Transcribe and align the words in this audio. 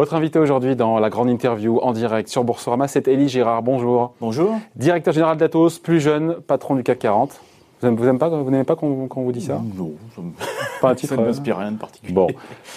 Votre 0.00 0.14
invité 0.14 0.38
aujourd'hui 0.38 0.76
dans 0.76 0.98
la 0.98 1.10
grande 1.10 1.28
interview 1.28 1.78
en 1.82 1.92
direct 1.92 2.30
sur 2.30 2.42
Boursorama, 2.42 2.88
c'est 2.88 3.06
Élie 3.06 3.28
Girard. 3.28 3.62
Bonjour. 3.62 4.14
Bonjour. 4.18 4.54
Directeur 4.74 5.12
général 5.12 5.36
d'Atos, 5.36 5.78
plus 5.78 6.00
jeune, 6.00 6.36
patron 6.36 6.74
du 6.74 6.82
CAC 6.82 7.00
40. 7.00 7.38
Vous 7.82 7.90
n'aimez 7.90 8.18
pas, 8.18 8.30
vous 8.30 8.64
pas 8.64 8.76
qu'on 8.76 9.06
vous 9.08 9.32
dit 9.32 9.42
ça? 9.42 9.60
Non, 9.76 9.92
pas 10.80 10.88
un 10.88 10.94
titre. 10.94 11.16
Ça 11.16 11.20
ne 11.20 11.26
m'inspire 11.26 11.58
rien 11.58 11.72
de 11.72 11.76
particulier. 11.76 12.14
Bon. 12.14 12.28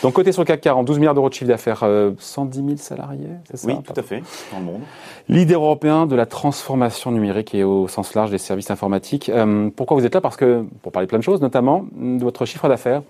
Donc, 0.02 0.12
côté 0.12 0.34
sur 0.34 0.42
le 0.42 0.48
CAC 0.48 0.60
40, 0.60 0.86
12 0.86 1.00
milliards 1.00 1.14
d'euros 1.14 1.30
de 1.30 1.34
chiffre 1.34 1.48
d'affaires, 1.48 1.88
110 2.18 2.58
000 2.58 2.72
salariés, 2.76 3.30
c'est 3.46 3.56
ça? 3.56 3.68
Oui, 3.70 3.78
tout 3.82 3.94
à 3.96 4.04
fait, 4.04 4.22
dans 4.52 4.60
le 4.60 4.66
monde. 4.66 4.82
Leader 5.30 5.64
européen 5.64 6.08
de 6.08 6.18
la 6.18 6.26
transformation 6.26 7.14
numérique 7.14 7.56
et 7.56 7.64
au 7.64 7.88
sens 7.88 8.16
large 8.16 8.32
des 8.32 8.38
services 8.38 8.70
informatiques. 8.70 9.30
Euh, 9.30 9.70
pourquoi 9.74 9.96
vous 9.96 10.06
êtes 10.06 10.14
là? 10.14 10.20
Parce 10.20 10.36
que, 10.36 10.66
pour 10.82 10.92
parler 10.92 11.06
de 11.06 11.10
plein 11.10 11.20
de 11.20 11.24
choses, 11.24 11.40
notamment 11.40 11.86
de 11.94 12.22
votre 12.22 12.46
chiffre 12.46 12.68
d'affaires 12.68 13.02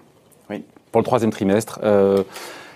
oui. 0.52 0.64
pour 0.91 1.02
le 1.02 1.05
troisième 1.05 1.31
trimestre. 1.31 1.80
Euh, 1.81 2.22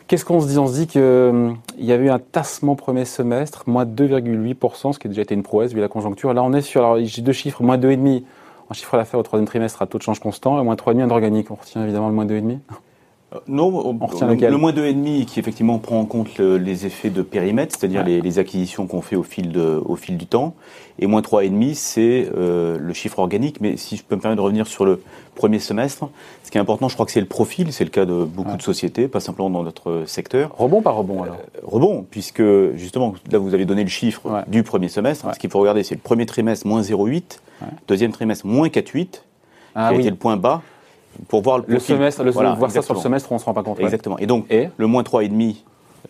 Qu'est-ce 0.07 0.23
qu'on 0.23 0.39
se 0.39 0.47
dit? 0.47 0.57
On 0.57 0.67
se 0.67 0.73
dit 0.73 0.87
qu'il 0.87 1.01
euh, 1.01 1.51
y 1.77 1.91
avait 1.91 2.05
eu 2.05 2.09
un 2.09 2.19
tassement 2.19 2.75
premier 2.75 3.03
semestre, 3.03 3.63
moins 3.67 3.85
2,8%, 3.85 4.93
ce 4.93 4.99
qui 4.99 5.07
a 5.07 5.09
déjà 5.09 5.21
été 5.21 5.35
une 5.35 5.43
prouesse 5.43 5.73
vu 5.73 5.81
la 5.81 5.89
conjoncture. 5.89 6.33
Là, 6.33 6.43
on 6.43 6.53
est 6.53 6.61
sur, 6.61 6.81
alors 6.81 6.97
j'ai 7.03 7.21
deux 7.21 7.33
chiffres, 7.33 7.61
moins 7.61 7.77
2,5% 7.77 8.23
en 8.69 8.73
chiffre 8.73 8.97
d'affaires 8.97 9.19
au 9.19 9.23
troisième 9.23 9.47
trimestre 9.47 9.81
à 9.81 9.85
taux 9.85 9.97
de 9.97 10.03
change 10.03 10.19
constant 10.19 10.59
et 10.59 10.63
moins 10.63 10.75
3,5 10.75 11.03
en 11.05 11.09
organique. 11.09 11.51
On 11.51 11.55
retient 11.55 11.83
évidemment 11.83 12.07
le 12.07 12.13
moins 12.13 12.25
2,5 12.25 12.51
euh, 12.51 12.57
non, 13.49 13.97
on, 13.99 14.05
retient 14.05 14.27
le, 14.27 14.35
le 14.35 14.57
moins 14.57 14.71
2,5 14.71 15.25
qui 15.25 15.39
effectivement 15.41 15.79
prend 15.79 15.99
en 15.99 16.05
compte 16.05 16.39
les 16.39 16.85
effets 16.85 17.09
de 17.09 17.21
périmètre, 17.21 17.75
c'est-à-dire 17.77 18.05
les, 18.05 18.39
acquisitions 18.39 18.87
qu'on 18.87 19.01
fait 19.01 19.17
au 19.17 19.23
fil, 19.23 19.51
de, 19.51 19.81
au 19.83 19.97
fil 19.97 20.17
du 20.17 20.27
temps. 20.27 20.55
Et 20.99 21.07
moins 21.07 21.19
3,5, 21.19 21.73
c'est 21.73 22.29
euh, 22.37 22.77
le 22.79 22.93
chiffre 22.93 23.19
organique. 23.19 23.59
Mais 23.59 23.75
si 23.75 23.97
je 23.97 24.03
peux 24.03 24.15
me 24.15 24.21
permettre 24.21 24.41
de 24.41 24.45
revenir 24.45 24.65
sur 24.65 24.85
le 24.85 25.01
premier 25.35 25.59
semestre, 25.59 26.07
ce 26.43 26.51
qui 26.51 26.57
est 26.57 26.61
important, 26.61 26.87
je 26.87 26.93
crois 26.93 27.05
que 27.05 27.11
c'est 27.11 27.19
le 27.19 27.27
profil. 27.27 27.73
C'est 27.73 27.83
le 27.83 27.89
cas 27.89 28.05
de 28.05 28.23
beaucoup 28.23 28.55
de 28.55 28.61
sociétés, 28.61 29.09
pas 29.09 29.19
simplement 29.19 29.49
dans 29.49 29.63
notre 29.63 30.03
secteur. 30.05 30.55
Rebond 30.57 30.81
par 30.81 30.95
rebond 30.95 31.23
alors 31.23 31.35
euh, 31.35 31.59
Rebond, 31.63 32.05
puisque 32.09 32.43
justement, 32.75 33.13
là 33.29 33.39
vous 33.39 33.53
avez 33.53 33.65
donné 33.65 33.83
le 33.83 33.89
chiffre 33.89 34.45
du 34.47 34.63
premier 34.63 34.87
semestre. 34.87 35.27
Ce 35.33 35.39
qu'il 35.39 35.49
faut 35.49 35.59
regarder, 35.59 35.83
c'est 35.83 35.95
le 35.95 36.01
premier 36.01 36.25
trimestre, 36.25 36.65
moins 36.65 36.81
0,8. 36.81 37.39
Deuxième 37.89 38.13
trimestre, 38.13 38.45
moins 38.45 38.69
4,8. 38.69 39.21
Ah, 39.75 39.89
qui 39.89 39.97
a 39.97 39.99
été 39.99 40.09
le 40.09 40.15
point 40.15 40.37
bas 40.37 40.63
pour 41.27 41.41
voir 41.41 41.61
le, 41.65 41.79
semestre, 41.79 42.23
le, 42.23 42.31
voir 42.31 42.71
ça 42.71 42.81
sur 42.81 42.93
le 42.93 42.99
semestre, 42.99 43.31
on 43.31 43.37
se 43.37 43.45
rend 43.45 43.53
pas 43.53 43.63
compte. 43.63 43.79
Exactement. 43.79 44.17
Et 44.19 44.25
donc 44.25 44.47
le 44.49 44.87
moins 44.87 45.03
3,5, 45.03 45.57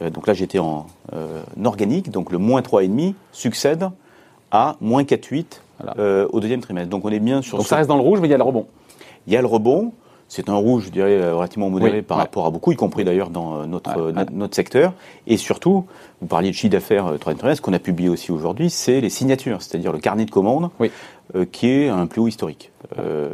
euh, 0.02 0.10
donc 0.10 0.28
là 0.28 0.34
j'étais 0.34 0.60
en 0.60 0.86
euh, 1.14 1.42
organique, 1.64 2.12
donc 2.12 2.32
le 2.32 2.38
moins 2.38 2.62
3,5 2.62 3.14
succède 3.32 3.90
à 4.52 4.76
moins 4.80 5.04
4,8 5.04 5.46
euh, 5.98 6.28
au 6.32 6.40
deuxième 6.40 6.62
trimestre. 6.62 6.90
Donc 6.90 7.06
on 7.06 7.10
est 7.10 7.20
bien 7.20 7.42
sur. 7.42 7.58
Donc 7.58 7.68
ça 7.68 7.78
reste 7.78 7.90
dans 7.90 7.96
le 7.96 8.02
rouge, 8.02 8.20
mais 8.20 8.28
il 8.28 8.32
y 8.32 8.34
a 8.34 8.38
le 8.38 8.44
rebond. 8.44 8.68
Il 9.28 9.34
y 9.34 9.38
a 9.38 9.42
le 9.42 9.48
rebond. 9.48 9.94
C'est 10.30 10.50
un 10.50 10.56
rouge, 10.56 10.86
je 10.86 10.90
dirais, 10.90 11.32
relativement 11.32 11.70
modéré 11.70 12.02
par 12.02 12.18
rapport 12.18 12.46
à 12.46 12.52
beaucoup, 12.52 12.72
y 12.72 12.76
compris 12.76 13.04
d'ailleurs 13.06 13.30
dans 13.30 13.66
notre, 13.66 14.12
notre, 14.32 14.56
secteur. 14.56 14.94
Et 15.26 15.38
surtout, 15.38 15.86
vous 16.22 16.28
parliez 16.28 16.50
de 16.50 16.56
chiffre 16.56 16.72
d'affaires 16.72 17.06
troisième 17.20 17.40
trimestre, 17.40 17.64
qu'on 17.64 17.74
a 17.74 17.80
publié 17.80 18.10
aussi 18.10 18.32
aujourd'hui, 18.32 18.70
c'est 18.70 19.00
les 19.00 19.10
signatures, 19.10 19.62
c'est-à-dire 19.62 19.94
le 19.94 20.00
carnet 20.00 20.26
de 20.26 20.32
commandes, 20.32 20.70
qui 21.52 21.70
est 21.70 21.88
un 21.88 22.08
plus 22.08 22.22
haut 22.22 22.28
historique. 22.28 22.72
Euh, 23.00 23.30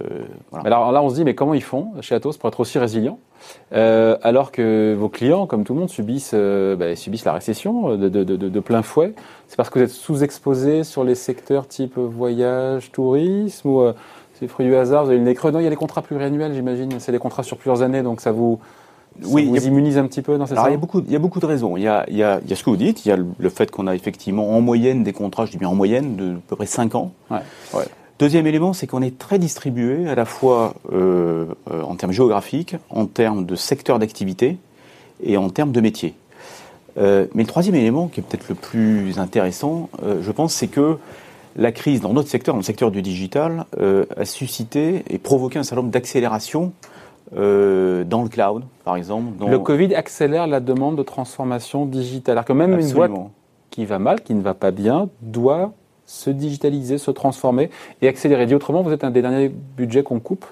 alors 0.64 0.92
là, 0.92 1.02
on 1.04 1.10
se 1.10 1.16
dit, 1.16 1.24
mais 1.24 1.36
comment 1.36 1.54
ils 1.54 1.64
font 1.64 1.92
chez 2.02 2.16
Atos 2.16 2.38
pour 2.38 2.50
être 2.50 2.60
aussi 2.60 2.80
résilients 2.80 3.20
euh, 3.74 4.18
alors 4.22 4.54
que 4.54 4.96
vos 4.98 5.10
clients, 5.10 5.48
comme 5.48 5.66
tout 5.66 5.74
le 5.74 5.82
monde, 5.82 5.90
subissent, 5.90 6.32
euh, 6.34 6.78
bah, 6.78 6.96
subissent 6.96 7.26
la 7.26 7.34
récession 7.34 7.98
de, 7.98 8.60
plein 8.60 8.82
fouet? 8.82 9.14
C'est 9.48 9.58
parce 9.58 9.70
que 9.70 9.80
vous 9.80 9.86
êtes 9.86 9.92
sous-exposé 9.92 10.84
sur 10.84 11.04
les 11.04 11.16
secteurs 11.16 11.68
type 11.68 11.98
voyage, 11.98 12.92
tourisme 12.92 13.70
ou 13.70 13.92
c'est 14.40 14.48
fruit 14.48 14.66
du 14.66 14.76
hasard 14.76 15.04
Vous 15.04 15.10
avez 15.10 15.20
le 15.20 15.26
nez 15.26 15.36
creux 15.36 15.52
Non, 15.52 15.60
il 15.60 15.64
y 15.64 15.68
a 15.68 15.70
les 15.70 15.76
contrats 15.76 16.02
pluriannuels, 16.02 16.54
j'imagine. 16.54 17.00
C'est 17.00 17.12
des 17.12 17.20
contrats 17.20 17.44
sur 17.44 17.58
plusieurs 17.58 17.82
années, 17.82 18.02
donc 18.02 18.22
ça 18.22 18.32
vous, 18.32 18.60
oui, 19.22 19.46
vous 19.46 19.68
immunise 19.68 19.98
un 19.98 20.08
petit 20.08 20.22
peu 20.22 20.38
dans 20.38 20.46
ces 20.46 20.54
Alors, 20.54 20.68
il 20.68 20.72
y, 20.72 20.76
a 20.76 20.78
beaucoup, 20.78 21.02
il 21.06 21.12
y 21.12 21.16
a 21.16 21.20
beaucoup 21.20 21.40
de 21.40 21.46
raisons. 21.46 21.78
Il 21.78 21.84
y 21.84 21.88
a, 21.88 22.06
il 22.08 22.18
y 22.18 22.24
a, 22.24 22.40
il 22.44 22.50
y 22.50 22.54
a 22.54 22.56
ce 22.56 22.64
que 22.64 22.70
vous 22.70 22.78
dites, 22.78 23.06
il 23.06 23.10
y 23.10 23.12
a 23.12 23.18
le, 23.18 23.50
fait 23.50 23.70
qu'on 23.70 23.88
a 23.88 23.96
effectivement 23.96 24.56
en 24.56 24.62
moyenne 24.62 25.04
des 25.04 25.14
contrats, 25.14 25.46
je 25.46 25.52
dis 25.52 25.58
bien 25.58 25.70
en 25.70 25.76
moyenne, 25.76 26.16
de 26.16 26.32
à 26.34 26.40
peu 26.48 26.56
près 26.56 26.66
5 26.66 26.96
ans. 26.96 27.12
Ouais. 27.30 27.40
Ouais. 27.74 27.86
Deuxième 28.20 28.48
élément, 28.48 28.74
c'est 28.74 28.88
qu'on 28.88 29.02
est 29.02 29.18
très 29.18 29.40
distribué 29.40 30.08
à 30.08 30.16
la 30.16 30.26
fois 30.26 30.76
euh, 30.92 31.46
euh, 31.72 31.82
en 31.82 31.96
termes 31.96 32.12
géographiques, 32.12 32.76
en 32.90 33.06
termes 33.06 33.46
de 33.46 33.56
secteur 33.56 34.00
d'activité 34.00 34.58
et 35.22 35.38
en 35.38 35.50
termes 35.50 35.72
de 35.72 35.82
métier. 35.82 36.16
Euh, 36.98 37.26
mais 37.34 37.44
le 37.44 37.48
troisième 37.48 37.76
élément, 37.76 38.08
qui 38.08 38.20
est 38.20 38.24
peut-être 38.24 38.50
le 38.50 38.56
plus 38.56 39.18
intéressant, 39.20 39.90
je 40.22 40.32
pense, 40.32 40.54
c'est 40.54 40.68
que 40.68 40.98
la 41.56 41.72
crise 41.72 42.02
dans 42.02 42.14
notre 42.14 42.30
secteur, 42.30 42.54
dans 42.54 42.60
le 42.60 42.66
secteur 42.66 42.92
du 42.92 43.02
digital, 43.02 43.66
a 43.80 44.26
suscité 44.26 45.04
et 45.10 45.18
provoqué 45.18 45.60
un 45.60 45.64
certain 45.64 45.82
nombre 45.82 45.92
d'accélérations 45.92 46.74
dans 47.32 48.24
le 48.24 48.28
cloud, 48.30 48.64
par 48.84 48.96
exemple. 48.96 49.46
Le 49.48 49.60
Covid 49.60 49.96
accélère 49.96 50.48
la 50.48 50.60
demande 50.60 50.96
de 50.96 51.04
transformation 51.04 51.86
digitale. 51.86 52.34
Alors 52.34 52.46
que 52.46 52.54
même 52.54 52.80
une 52.80 52.92
boîte 52.92 53.12
qui 53.70 53.86
va 53.86 54.00
mal, 54.00 54.22
qui 54.22 54.34
ne 54.34 54.42
va 54.42 54.54
pas 54.54 54.72
bien, 54.72 55.10
doit 55.22 55.74
se 56.06 56.30
digitaliser, 56.30 56.98
se 56.98 57.12
transformer 57.12 57.70
et 58.02 58.08
accélérer. 58.08 58.46
Dit 58.46 58.56
autrement, 58.56 58.82
vous 58.82 58.92
êtes 58.92 59.04
un 59.04 59.12
des 59.12 59.22
derniers 59.22 59.50
budgets 59.50 60.04
qu'on 60.04 60.20
coupe? 60.20 60.46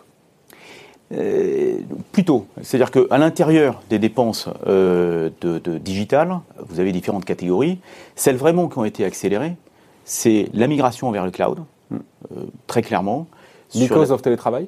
Euh, 1.13 1.79
plutôt. 2.13 2.45
C'est-à-dire 2.61 2.89
qu'à 2.89 3.17
l'intérieur 3.17 3.81
des 3.89 3.99
dépenses 3.99 4.47
euh, 4.65 5.29
de, 5.41 5.77
digital, 5.77 6.39
vous 6.69 6.79
avez 6.79 6.91
différentes 6.93 7.25
catégories. 7.25 7.79
Celles 8.15 8.37
vraiment 8.37 8.69
qui 8.69 8.77
ont 8.77 8.85
été 8.85 9.03
accélérées, 9.03 9.55
c'est 10.05 10.49
la 10.53 10.67
migration 10.67 11.11
vers 11.11 11.25
le 11.25 11.31
cloud, 11.31 11.59
hmm. 11.89 11.97
euh, 12.35 12.43
très 12.67 12.81
clairement. 12.81 13.27
Because 13.75 14.11
of 14.11 14.21
télétravail 14.21 14.67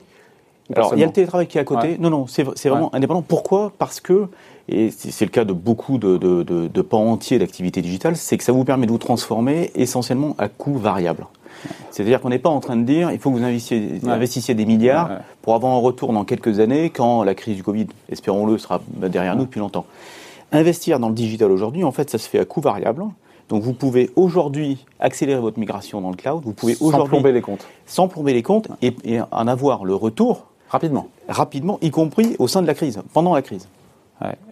Alors, 0.73 0.93
il 0.93 0.99
y 0.99 1.03
a 1.03 1.07
le 1.07 1.11
télétravail 1.11 1.47
qui 1.47 1.57
est 1.57 1.61
à 1.61 1.65
côté. 1.65 1.97
Non, 1.99 2.09
non, 2.09 2.27
c'est 2.27 2.43
vraiment 2.43 2.93
indépendant. 2.95 3.21
Pourquoi? 3.21 3.73
Parce 3.77 3.99
que 3.99 4.27
et 4.69 4.91
c'est 4.91 5.25
le 5.25 5.31
cas 5.31 5.43
de 5.43 5.51
beaucoup 5.51 5.97
de, 5.97 6.17
de, 6.17 6.43
de, 6.43 6.67
de 6.67 6.81
pans 6.81 7.05
entiers 7.05 7.37
d'activité 7.37 7.81
digitale, 7.81 8.15
c'est 8.15 8.37
que 8.37 8.43
ça 8.43 8.53
vous 8.53 8.63
permet 8.63 8.85
de 8.85 8.91
vous 8.91 8.97
transformer 8.97 9.71
essentiellement 9.75 10.35
à 10.37 10.47
coût 10.47 10.77
variable. 10.77 11.25
C'est-à-dire 11.91 12.21
qu'on 12.21 12.29
n'est 12.29 12.39
pas 12.39 12.49
en 12.49 12.59
train 12.59 12.75
de 12.75 12.83
dire 12.83 13.11
il 13.11 13.19
faut 13.19 13.29
que 13.29 13.37
vous 13.37 13.43
investissiez, 13.43 13.99
investissiez 14.07 14.53
des 14.53 14.65
milliards 14.65 15.19
pour 15.41 15.53
avoir 15.55 15.73
un 15.73 15.79
retour 15.79 16.11
dans 16.13 16.25
quelques 16.25 16.59
années 16.59 16.89
quand 16.89 17.23
la 17.23 17.35
crise 17.35 17.57
du 17.57 17.63
Covid, 17.63 17.87
espérons-le, 18.09 18.57
sera 18.57 18.81
derrière 18.87 19.35
nous 19.35 19.43
depuis 19.43 19.59
longtemps. 19.59 19.85
Investir 20.51 20.99
dans 20.99 21.09
le 21.09 21.15
digital 21.15 21.51
aujourd'hui, 21.51 21.83
en 21.83 21.91
fait, 21.91 22.09
ça 22.09 22.17
se 22.17 22.29
fait 22.29 22.39
à 22.39 22.45
coût 22.45 22.61
variable. 22.61 23.03
Donc 23.49 23.63
vous 23.63 23.73
pouvez 23.73 24.09
aujourd'hui 24.15 24.85
accélérer 24.99 25.39
votre 25.39 25.59
migration 25.59 26.01
dans 26.01 26.09
le 26.09 26.15
cloud. 26.15 26.41
Vous 26.43 26.53
pouvez 26.53 26.75
aujourd'hui 26.79 27.01
sans 27.01 27.07
plomber 27.07 27.31
les 27.31 27.41
comptes, 27.41 27.67
sans 27.85 28.07
plomber 28.07 28.33
les 28.33 28.43
comptes 28.43 28.67
et, 28.81 28.95
et 29.03 29.19
en 29.21 29.47
avoir 29.47 29.85
le 29.85 29.95
retour 29.95 30.47
rapidement, 30.73 31.07
rapidement, 31.29 31.77
y 31.81 31.91
compris 31.91 32.35
au 32.39 32.47
sein 32.47 32.61
de 32.61 32.67
la 32.67 32.73
crise, 32.73 32.99
pendant 33.13 33.33
la 33.33 33.43
crise. 33.43 33.67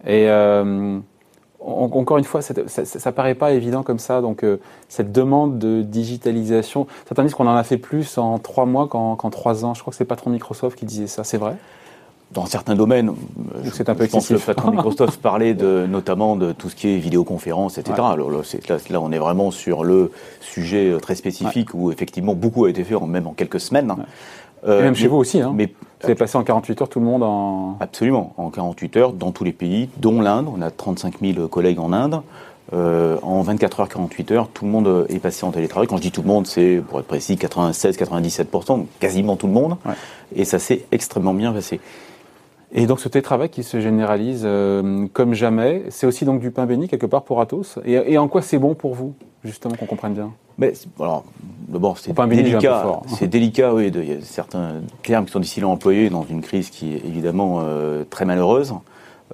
Et 0.06 0.30
euh, 0.30 1.00
encore 1.60 2.18
une 2.18 2.24
fois, 2.24 2.42
ça, 2.42 2.54
ça, 2.68 3.12
paraît 3.12 3.36
pas 3.36 3.54
évident 3.54 3.84
comme 3.84 4.00
ça. 4.00 4.22
Donc, 4.22 4.44
euh, 4.44 4.60
cette 4.90 5.12
demande 5.12 5.60
de 5.60 5.82
digitalisation, 5.82 6.88
certains 7.08 7.24
disent 7.24 7.34
qu'on 7.34 7.48
en 7.48 7.56
a 7.56 7.64
fait 7.64 7.78
plus 7.78 8.18
en 8.18 8.38
trois 8.40 8.66
mois 8.66 8.88
qu'en 8.88 9.16
trois 9.30 9.66
ans. 9.66 9.74
Je 9.74 9.82
crois 9.82 9.92
que 9.92 9.98
c'est 9.98 10.04
le 10.04 10.10
patron 10.10 10.30
de 10.30 10.36
Microsoft 10.36 10.78
qui 10.78 10.86
disait 10.86 11.08
ça. 11.08 11.24
C'est 11.24 11.38
vrai? 11.38 11.56
Dans 12.34 12.46
certains 12.46 12.76
domaines, 12.76 13.14
c'est 13.74 13.90
un 13.90 13.96
peu 13.96 14.06
je 14.06 14.10
pense 14.10 14.28
que 14.28 14.34
le 14.34 14.40
patron 14.40 14.72
de 14.72 14.76
Microsoft 14.78 15.22
parlait 15.22 15.54
de, 15.54 15.86
notamment 15.90 16.36
de 16.36 16.52
tout 16.52 16.70
ce 16.70 16.76
qui 16.76 16.90
est 16.90 16.98
vidéoconférence, 16.98 17.78
etc. 17.78 17.96
Alors 18.00 18.32
là, 18.32 18.42
là, 18.90 19.02
on 19.02 19.12
est 19.12 19.18
vraiment 19.18 19.52
sur 19.52 19.84
le 19.84 20.12
sujet 20.40 20.96
très 21.02 21.16
spécifique 21.16 21.74
où 21.74 21.92
effectivement 21.92 22.34
beaucoup 22.34 22.66
a 22.66 22.70
été 22.70 22.84
fait 22.84 22.96
en, 22.96 23.08
même 23.08 23.28
en 23.28 23.34
quelques 23.34 23.60
semaines. 23.60 23.94
Euh, 24.68 24.80
Et 24.80 24.84
même 24.84 24.96
chez 24.96 25.08
vous 25.08 25.18
aussi, 25.18 25.42
hein. 25.42 25.52
Mais 25.56 25.74
vous 26.02 26.06
avez 26.06 26.16
passé 26.16 26.38
en 26.38 26.44
48 26.44 26.82
heures 26.82 26.90
tout 26.90 27.00
le 27.00 27.06
monde 27.06 27.24
en... 27.24 27.78
Absolument, 27.80 28.34
en 28.38 28.50
48 28.50 28.98
heures 28.98 29.14
dans 29.14 29.32
tous 29.32 29.44
les 29.44 29.52
pays, 29.52 29.90
dont 29.98 30.22
l'Inde. 30.22 30.48
On 30.56 30.62
a 30.62 30.72
35 30.72 31.16
000 31.22 31.48
collègues 31.48 31.80
en 31.80 31.94
Inde. 31.94 32.22
Euh, 32.74 33.18
en 33.22 33.42
24 33.42 33.82
heures, 33.82 33.90
48 33.90 34.32
heures, 34.32 34.48
tout 34.48 34.66
le 34.66 34.72
monde 34.72 35.06
est 35.10 35.20
passé 35.20 35.46
en 35.46 35.52
télétravail. 35.52 35.88
Quand 35.88 35.98
je 35.98 36.02
dis 36.02 36.12
tout 36.12 36.22
le 36.22 36.28
monde, 36.28 36.48
c'est, 36.48 36.82
pour 36.88 37.00
être 37.00 37.08
précis, 37.08 37.36
96-97%, 37.36 38.86
quasiment 39.00 39.36
tout 39.36 39.48
le 39.48 39.54
monde. 39.54 39.78
Et 40.36 40.46
ça 40.46 40.60
s'est 40.60 40.86
extrêmement 40.92 41.34
bien 41.34 41.52
passé. 41.52 41.80
Et 42.74 42.86
donc 42.86 43.00
ce 43.00 43.10
télétravail 43.10 43.50
qui 43.50 43.64
se 43.64 43.82
généralise 43.82 44.44
euh, 44.46 45.08
comme 45.12 45.34
jamais, 45.34 45.84
c'est 45.90 46.08
aussi 46.08 46.24
donc 46.24 46.40
du 46.40 46.52
pain 46.52 46.66
béni 46.66 46.88
quelque 46.88 47.06
part 47.06 47.24
pour 47.24 47.42
Atos. 47.42 47.80
Et, 47.86 48.14
et 48.14 48.18
en 48.18 48.28
quoi 48.28 48.42
c'est 48.42 48.60
bon 48.60 48.76
pour 48.76 48.94
vous, 48.94 49.14
justement, 49.44 49.76
qu'on 49.76 49.86
comprenne 49.86 50.14
bien? 50.14 50.32
Mais 50.58 50.74
alors, 51.00 51.24
d'abord, 51.68 51.98
c'est 51.98 52.14
délicat. 52.14 53.02
C'est 53.08 53.28
délicat, 53.28 53.74
oui. 53.74 53.92
Il 53.94 54.10
y 54.10 54.14
a 54.14 54.22
certains 54.22 54.76
termes 55.02 55.26
qui 55.26 55.32
sont 55.32 55.40
difficiles 55.40 55.64
à 55.64 55.68
employer 55.68 56.10
dans 56.10 56.24
une 56.24 56.42
crise 56.42 56.70
qui 56.70 56.94
est 56.94 57.06
évidemment 57.06 57.62
euh, 57.62 58.04
très 58.10 58.26
malheureuse. 58.26 58.74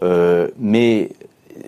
Euh, 0.04 0.48
mais 0.58 1.12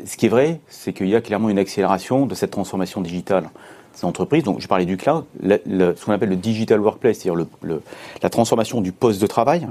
ce 0.05 0.17
qui 0.17 0.27
est 0.27 0.29
vrai, 0.29 0.59
c'est 0.69 0.93
qu'il 0.93 1.09
y 1.09 1.15
a 1.15 1.21
clairement 1.21 1.49
une 1.49 1.59
accélération 1.59 2.25
de 2.25 2.35
cette 2.35 2.51
transformation 2.51 3.01
digitale 3.01 3.49
des 3.95 4.05
entreprises. 4.05 4.43
Donc, 4.43 4.61
je 4.61 4.67
parlais 4.67 4.85
du 4.85 4.97
cloud, 4.97 5.25
ce 5.43 6.05
qu'on 6.05 6.13
appelle 6.13 6.29
le 6.29 6.35
digital 6.35 6.79
workplace, 6.79 7.17
c'est-à-dire 7.17 7.45
le, 7.61 7.81
la 8.21 8.29
transformation 8.29 8.81
du 8.81 8.91
poste 8.91 9.21
de 9.21 9.27
travail. 9.27 9.67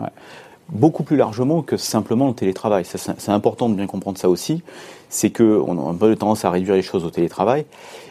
Beaucoup 0.70 1.02
plus 1.02 1.16
largement 1.16 1.62
que 1.62 1.76
simplement 1.76 2.28
le 2.28 2.34
télétravail. 2.34 2.84
C'est 2.84 3.30
important 3.30 3.68
de 3.68 3.74
bien 3.74 3.86
comprendre 3.86 4.18
ça 4.18 4.28
aussi. 4.28 4.62
C'est 5.08 5.30
qu'on 5.30 5.86
a 5.86 5.90
un 5.90 5.94
peu 5.94 6.14
tendance 6.16 6.44
à 6.44 6.50
réduire 6.50 6.74
les 6.74 6.82
choses 6.82 7.04
au 7.04 7.10
télétravail. 7.10 7.64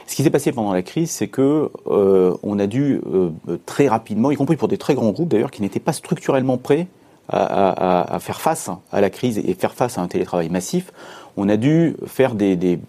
Ce 0.07 0.15
qui 0.15 0.23
s'est 0.23 0.29
passé 0.29 0.51
pendant 0.51 0.73
la 0.73 0.81
crise, 0.81 1.11
c'est 1.11 1.27
que 1.27 1.69
euh, 1.87 2.33
on 2.41 2.59
a 2.59 2.65
dû 2.65 3.01
euh, 3.13 3.29
très 3.65 3.87
rapidement, 3.87 4.31
y 4.31 4.35
compris 4.35 4.55
pour 4.55 4.67
des 4.67 4.77
très 4.77 4.95
grands 4.95 5.11
groupes 5.11 5.29
d'ailleurs, 5.29 5.51
qui 5.51 5.61
n'étaient 5.61 5.79
pas 5.79 5.93
structurellement 5.93 6.57
prêts 6.57 6.87
à, 7.29 8.17
faire 8.21 8.39
face 8.39 8.69
à 8.91 9.01
la 9.01 9.09
crise 9.09 9.37
et 9.37 9.53
faire 9.53 9.73
face 9.73 9.97
à 9.97 10.01
un 10.01 10.07
télétravail 10.07 10.49
massif, 10.49 10.91
on 11.35 11.49
a 11.49 11.57
dû 11.57 11.97
faire 12.05 12.35
des, 12.35 12.79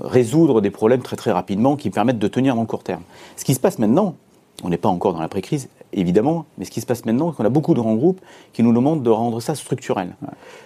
résoudre 0.00 0.60
des 0.60 0.70
problèmes 0.70 1.02
très 1.02 1.16
très 1.16 1.32
rapidement 1.32 1.76
qui 1.76 1.90
permettent 1.90 2.18
de 2.18 2.28
tenir 2.28 2.54
dans 2.54 2.62
le 2.62 2.66
court 2.66 2.82
terme. 2.82 3.02
Ce 3.36 3.44
qui 3.44 3.54
se 3.54 3.60
passe 3.60 3.78
maintenant, 3.78 4.16
on 4.62 4.68
n'est 4.68 4.76
pas 4.76 4.88
encore 4.88 5.14
dans 5.14 5.20
la 5.20 5.28
pré-crise, 5.28 5.68
évidemment, 5.94 6.44
mais 6.58 6.64
ce 6.64 6.70
qui 6.70 6.80
se 6.80 6.86
passe 6.86 7.04
maintenant, 7.04 7.30
c'est 7.30 7.38
qu'on 7.38 7.44
a 7.44 7.50
beaucoup 7.50 7.74
de 7.74 7.80
grands 7.80 7.94
groupes 7.94 8.20
qui 8.52 8.62
nous 8.62 8.72
demandent 8.72 9.02
de 9.02 9.10
rendre 9.10 9.40
ça 9.40 9.54
structurel. 9.54 10.14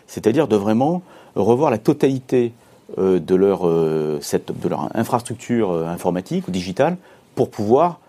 C'est-à-dire 0.06 0.48
de 0.48 0.56
vraiment 0.56 1.02
revoir 1.36 1.70
la 1.70 1.78
totalité 1.78 2.52
euh, 2.96 3.18
de, 3.18 3.34
leur, 3.34 3.66
euh, 3.66 4.18
de 4.18 4.68
leur 4.68 4.88
infrastructure 4.96 5.70
euh, 5.72 5.86
informatique 5.86 6.48
ou 6.48 6.50
digitale 6.50 6.96
pour 7.34 7.50
pouvoir 7.50 8.00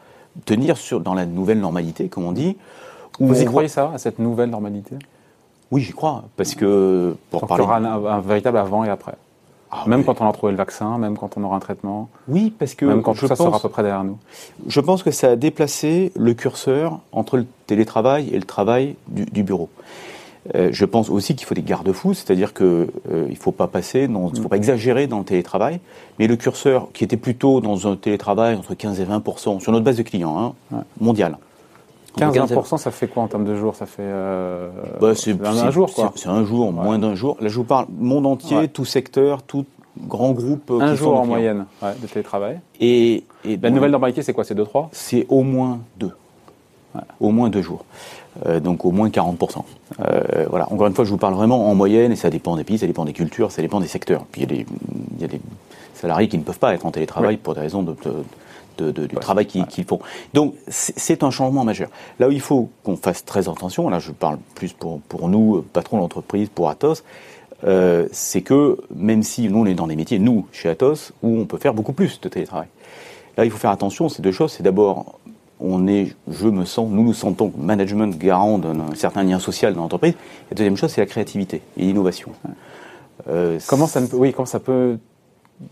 tenir 0.46 0.78
sur, 0.78 1.02
dans 1.02 1.14
la 1.14 1.26
nouvelle 1.26 1.60
normalité, 1.60 2.08
comme 2.08 2.24
on 2.24 2.32
dit. 2.32 2.56
Vous 3.20 3.42
y 3.42 3.46
croyez 3.46 3.68
ça, 3.68 3.92
à 3.94 3.98
cette 3.98 4.20
nouvelle 4.20 4.50
normalité? 4.50 4.96
Oui, 5.72 5.82
j'y 5.82 5.92
crois. 5.92 6.24
Parce 6.38 6.56
que. 6.56 7.16
Pour 7.30 7.46
parler... 7.46 7.64
Il 7.64 7.68
y 7.68 7.70
aura 7.70 8.16
un, 8.16 8.22
véritable 8.22 8.58
avant 8.58 8.86
et 8.86 8.90
après. 8.90 9.16
Ah 9.72 9.84
même 9.86 10.04
quand 10.04 10.20
on 10.20 10.24
aura 10.24 10.34
trouvé 10.34 10.52
le 10.52 10.58
vaccin, 10.58 10.98
même 10.98 11.16
quand 11.16 11.38
on 11.38 11.44
aura 11.44 11.56
un 11.56 11.60
traitement. 11.60 12.10
Oui, 12.28 12.52
parce 12.58 12.74
que. 12.74 12.86
Même 12.86 13.04
quand 13.04 13.14
tout 13.14 13.28
ça 13.28 13.36
sera 13.36 13.56
à 13.56 13.60
peu 13.60 13.70
près 13.70 13.84
derrière 13.84 14.04
nous. 14.04 14.18
Je 14.68 14.80
pense 14.80 15.04
que 15.04 15.12
ça 15.12 15.32
a 15.32 15.36
déplacé 15.36 16.12
le 16.16 16.34
curseur 16.34 17.00
entre 17.12 17.38
le 17.38 17.46
télétravail 17.68 18.30
et 18.32 18.38
le 18.38 18.46
travail 18.46 18.96
du, 19.08 19.44
bureau. 19.44 19.70
Euh, 20.56 20.70
je 20.72 20.86
pense 20.86 21.10
aussi 21.10 21.36
qu'il 21.36 21.46
faut 21.46 21.54
des 21.54 21.62
garde-fous, 21.62 22.16
c'est-à-dire 22.16 22.54
qu'il 22.54 22.66
euh, 22.66 22.88
ne 23.30 23.36
faut 23.36 23.52
pas 23.52 23.68
passer, 23.68 24.04
il 24.04 24.12
ne 24.12 24.42
faut 24.42 24.50
pas 24.50 24.58
exagérer 24.58 25.06
dans 25.06 25.20
le 25.20 25.26
télétravail, 25.26 25.80
mais 26.18 26.26
le 26.26 26.36
curseur 26.36 26.88
qui 26.94 27.04
était 27.04 27.18
plutôt 27.18 27.62
dans 27.62 27.88
un 27.88 27.96
télétravail 27.96 28.56
entre 28.56 28.74
15 28.74 29.00
et 29.02 29.06
20% 29.06 29.60
sur 29.60 29.72
notre 29.72 29.86
base 29.86 29.98
de 29.98 30.04
clients 30.04 30.56
hein, 30.74 30.84
mondiale, 31.00 31.38
15-20%, 32.18 32.78
ça 32.78 32.92
fait 32.92 33.08
quoi 33.08 33.24
en 33.24 33.28
termes 33.28 33.46
de 33.46 33.56
jours? 33.56 33.76
Ça 33.76 33.86
fait 33.86 34.04
euh, 34.04 34.70
bah, 35.00 35.16
c'est, 35.16 35.40
un, 35.46 35.72
jour, 35.72 35.94
quoi. 35.94 36.12
C'est 36.16 36.30
un 36.30 36.44
jour, 36.44 36.72
moins 36.72 37.00
d'un 37.00 37.16
jour. 37.16 37.38
Là, 37.40 37.48
je 37.48 37.56
vous 37.56 37.64
parle 37.64 37.88
monde 37.98 38.26
entier, 38.26 38.68
tout 38.68 38.86
secteur, 38.86 39.44
tout 39.44 39.66
grand 39.98 40.32
groupe. 40.32 40.72
Euh, 40.72 40.80
un 40.80 40.96
jour 40.96 41.20
en 41.20 41.26
moyenne 41.26 41.66
de 41.82 42.08
télétravail. 42.08 42.60
Et, 42.80 43.24
la 43.46 43.70
nouvelle 43.70 43.92
normalité, 43.92 44.22
c'est 44.22 44.34
quoi? 44.34 44.44
C'est 44.44 44.58
2-3 44.58 44.90
C'est 44.92 45.26
au 45.30 45.44
moins 45.44 45.80
2. 45.98 46.12
Au 47.20 47.30
moins 47.30 47.50
2 47.50 47.62
jours. 47.62 47.86
Euh, 48.46 48.60
donc 48.60 48.86
au 48.86 48.92
moins 48.92 49.10
40%. 49.10 49.64
voilà. 50.50 50.72
Encore 50.72 50.88
une 50.88 50.94
fois, 50.94 51.06
je 51.06 51.12
vous 51.12 51.18
parle 51.18 51.34
vraiment 51.34 51.70
en 51.70 51.76
moyenne, 51.76 52.12
et 52.12 52.16
ça 52.16 52.30
dépend 52.30 52.56
des 52.56 52.64
pays, 52.64 52.78
ça 52.78 52.88
dépend 52.88 53.06
des 53.06 53.14
cultures, 53.14 53.52
ça 53.52 53.62
dépend 53.62 53.80
des 53.80 53.88
secteurs. 53.88 54.26
Puis 54.32 54.44
il 54.44 54.66
y, 55.22 55.24
a 55.24 55.28
des 55.28 55.42
salariés 55.94 56.28
qui 56.28 56.38
ne 56.38 56.44
peuvent 56.44 56.60
pas 56.60 56.74
être 56.74 56.86
en 56.86 56.92
télétravail 56.92 57.38
pour 57.38 57.54
des 57.54 57.62
raisons 57.62 57.84
de 57.84 57.96
du 58.82 59.16
travail 59.16 59.46
qu'ils 59.46 59.86
font. 59.86 60.00
Donc 60.34 60.56
c'est 60.68 61.24
un 61.24 61.32
changement 61.32 61.64
majeur. 61.64 61.90
Là 62.20 62.28
où 62.28 62.32
il 62.32 62.42
faut 62.42 62.70
qu'on 62.84 62.96
fasse 62.96 63.26
très 63.26 63.50
attention, 63.50 63.90
là 63.90 64.00
je 64.00 64.12
parle 64.12 64.38
plus 64.56 64.74
pour, 64.74 65.00
pour 65.02 65.30
nous, 65.30 65.64
patrons 65.74 66.00
d'entreprise, 66.00 66.50
pour 66.50 66.70
Atos, 66.70 67.04
euh, 67.66 68.08
c'est 68.12 68.42
que 68.42 68.78
même 68.96 69.24
si 69.24 69.50
nous 69.50 69.60
on 69.60 69.66
est 69.66 69.74
dans 69.74 69.88
des 69.88 69.96
métiers, 69.96 70.20
nous, 70.20 70.46
chez 70.52 70.70
Atos, 70.70 71.12
où 71.24 71.40
on 71.40 71.46
peut 71.46 71.58
faire 71.58 71.74
beaucoup 71.74 71.94
plus 71.94 72.20
de 72.22 72.30
télétravail. 72.30 72.68
Là 73.38 73.46
il 73.46 73.52
faut 73.52 73.58
faire 73.58 73.72
attention, 73.72 74.10
c'est 74.10 74.22
deux 74.22 74.32
choses. 74.32 74.54
C'est 74.54 74.64
d'abord, 74.64 75.20
on 75.60 75.88
est, 75.88 76.16
je 76.30 76.48
me 76.48 76.66
sens, 76.66 76.90
nous 76.90 77.04
nous 77.04 77.14
sentons 77.14 77.52
management 77.58 78.18
garant 78.18 78.58
d'un 78.58 78.96
certain 78.96 79.24
lien 79.24 79.40
social 79.40 79.74
dans 79.74 79.82
l'entreprise. 79.82 80.14
Et 80.14 80.52
la 80.52 80.56
deuxième 80.56 80.78
chose, 80.78 80.92
c'est 80.92 81.02
la 81.02 81.08
créativité 81.08 81.62
et 81.78 81.82
l'innovation. 81.82 82.32
Euh, 83.28 83.60
comment 83.68 83.88
ça, 83.88 84.02
oui, 84.14 84.34
comment 84.34 84.46
ça 84.46 84.60
peut 84.60 84.98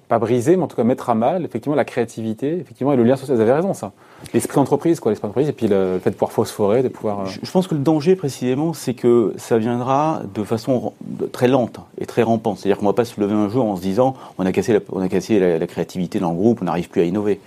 pas 0.07 0.19
briser, 0.19 0.57
mais 0.57 0.63
en 0.63 0.67
tout 0.67 0.75
cas 0.75 0.83
mettre 0.83 1.09
à 1.09 1.15
mal 1.15 1.45
effectivement 1.45 1.75
la 1.75 1.85
créativité, 1.85 2.59
effectivement 2.59 2.93
et 2.93 2.97
le 2.97 3.03
lien 3.03 3.15
social. 3.15 3.37
Vous 3.37 3.41
avez 3.41 3.53
raison, 3.53 3.73
ça. 3.73 3.91
L'esprit 4.33 4.55
d'entreprise, 4.55 4.99
quoi, 4.99 5.11
l'esprit 5.11 5.27
d'entreprise, 5.27 5.49
et 5.49 5.53
puis 5.53 5.67
le, 5.67 5.99
fait 6.03 6.09
de 6.09 6.15
pouvoir 6.15 6.31
phosphorer, 6.31 6.83
de 6.83 6.87
pouvoir. 6.87 7.21
Euh, 7.21 7.25
je, 7.41 7.51
pense 7.51 7.67
que 7.67 7.75
le 7.75 7.81
danger 7.81 8.15
précisément, 8.15 8.73
c'est 8.73 8.93
que 8.93 9.33
ça 9.37 9.57
viendra 9.57 10.21
de 10.33 10.43
façon 10.43 10.93
très 11.31 11.47
lente 11.47 11.79
et 11.99 12.05
très 12.05 12.23
rampante. 12.23 12.59
C'est-à-dire 12.59 12.77
qu'on 12.77 12.85
ne 12.85 12.91
va 12.91 12.95
pas 12.95 13.05
se 13.05 13.19
lever 13.19 13.33
un 13.33 13.49
jour 13.49 13.65
en 13.65 13.75
se 13.75 13.81
disant 13.81 14.15
on 14.37 14.45
a 14.45 14.51
cassé 14.51 14.73
la, 14.73 14.79
on 14.91 15.01
a 15.01 15.07
cassé 15.07 15.39
la, 15.39 15.67
créativité 15.67 16.19
dans 16.19 16.31
le 16.31 16.37
groupe, 16.37 16.59
on 16.61 16.65
n'arrive 16.65 16.89
plus 16.89 17.01
à 17.01 17.05
innover. 17.05 17.39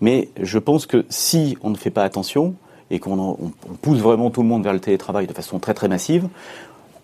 Mais 0.00 0.28
je 0.40 0.58
pense 0.58 0.86
que 0.86 1.04
si 1.08 1.58
on 1.62 1.70
ne 1.70 1.76
fait 1.76 1.90
pas 1.90 2.04
attention 2.04 2.54
et 2.90 2.98
qu'on 2.98 3.36
pousse 3.82 3.98
vraiment 3.98 4.30
tout 4.30 4.42
le 4.42 4.48
monde 4.48 4.64
vers 4.64 4.72
le 4.72 4.80
télétravail 4.80 5.26
de 5.26 5.32
façon 5.32 5.58
très 5.58 5.74
très 5.74 5.88
massive, 5.88 6.28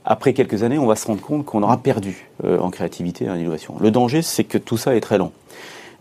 après 0.07 0.33
quelques 0.33 0.63
années, 0.63 0.79
on 0.79 0.87
va 0.87 0.95
se 0.95 1.07
rendre 1.07 1.21
compte 1.21 1.45
qu'on 1.45 1.63
aura 1.65 1.79
perdu 1.79 2.29
euh, 2.45 2.61
en 2.61 2.71
créativité 2.71 3.25
et 3.25 3.31
en 3.31 3.35
innovation. 3.35 3.75
Le 3.81 3.91
danger, 3.91 4.23
c'est 4.23 4.45
que 4.45 4.57
tout 4.57 4.77
ça 4.77 4.95
est 4.95 5.01
très 5.01 5.19
lent. 5.19 5.33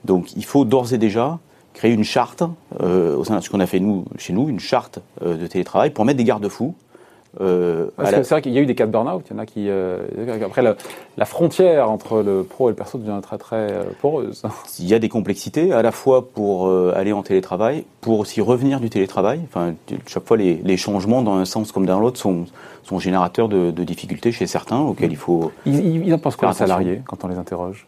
Donc 0.05 0.33
il 0.35 0.45
faut 0.45 0.63
d'ores 0.63 0.93
et 0.93 0.99
déjà 0.99 1.39
créer 1.73 1.91
une 1.91 2.03
charte, 2.03 2.43
euh, 2.81 3.17
au 3.17 3.25
sein 3.25 3.35
de 3.35 3.41
ce 3.41 3.49
qu'on 3.49 3.59
a 3.59 3.65
fait 3.65 3.79
nous, 3.79 4.05
chez 4.17 4.31
nous, 4.31 4.47
une 4.47 4.59
charte 4.59 4.99
euh, 5.23 5.35
de 5.35 5.47
télétravail 5.47 5.89
pour 5.89 6.05
mettre 6.05 6.17
des 6.17 6.23
garde-fous 6.23 6.75
euh, 7.41 7.87
c'est 7.97 8.29
vrai 8.29 8.41
qu'il 8.41 8.53
y 8.53 8.57
a 8.57 8.61
eu 8.61 8.65
des 8.65 8.75
cas 8.75 8.85
de 8.85 8.91
burn-out. 8.91 9.25
Il 9.29 9.33
y 9.33 9.35
en 9.35 9.39
a 9.39 9.45
qui. 9.45 9.69
Euh, 9.69 9.99
après, 10.43 10.61
la, 10.61 11.25
frontière 11.25 11.89
entre 11.89 12.21
le 12.21 12.43
pro 12.43 12.69
et 12.69 12.71
le 12.71 12.75
perso 12.75 12.97
devient 12.97 13.19
très 13.21 13.37
très 13.37 13.71
euh, 13.71 13.83
poreuse. 14.01 14.43
Il 14.79 14.87
y 14.87 14.93
a 14.93 14.99
des 14.99 15.09
complexités, 15.09 15.73
à 15.73 15.81
la 15.81 15.91
fois 15.91 16.29
pour 16.29 16.69
aller 16.69 17.13
en 17.13 17.23
télétravail, 17.23 17.85
pour 18.01 18.19
aussi 18.19 18.41
revenir 18.41 18.79
du 18.79 18.89
télétravail. 18.89 19.41
Enfin, 19.45 19.73
chaque 20.07 20.25
fois, 20.25 20.37
les, 20.37 20.77
changements 20.77 21.21
dans 21.21 21.35
un 21.35 21.45
sens 21.45 21.71
comme 21.71 21.85
dans 21.85 21.99
l'autre 21.99 22.19
sont, 22.19 22.45
sont 22.83 22.99
générateurs 22.99 23.49
de, 23.49 23.71
difficultés 23.71 24.31
chez 24.31 24.47
certains 24.47 24.79
auxquels 24.79 25.11
il 25.11 25.17
faut. 25.17 25.51
Ils, 25.65 26.13
en 26.13 26.17
pensent 26.17 26.35
quoi 26.35 26.49
les 26.49 26.55
salariés 26.55 27.01
quand 27.05 27.23
on 27.23 27.27
les 27.27 27.37
interroge? 27.37 27.87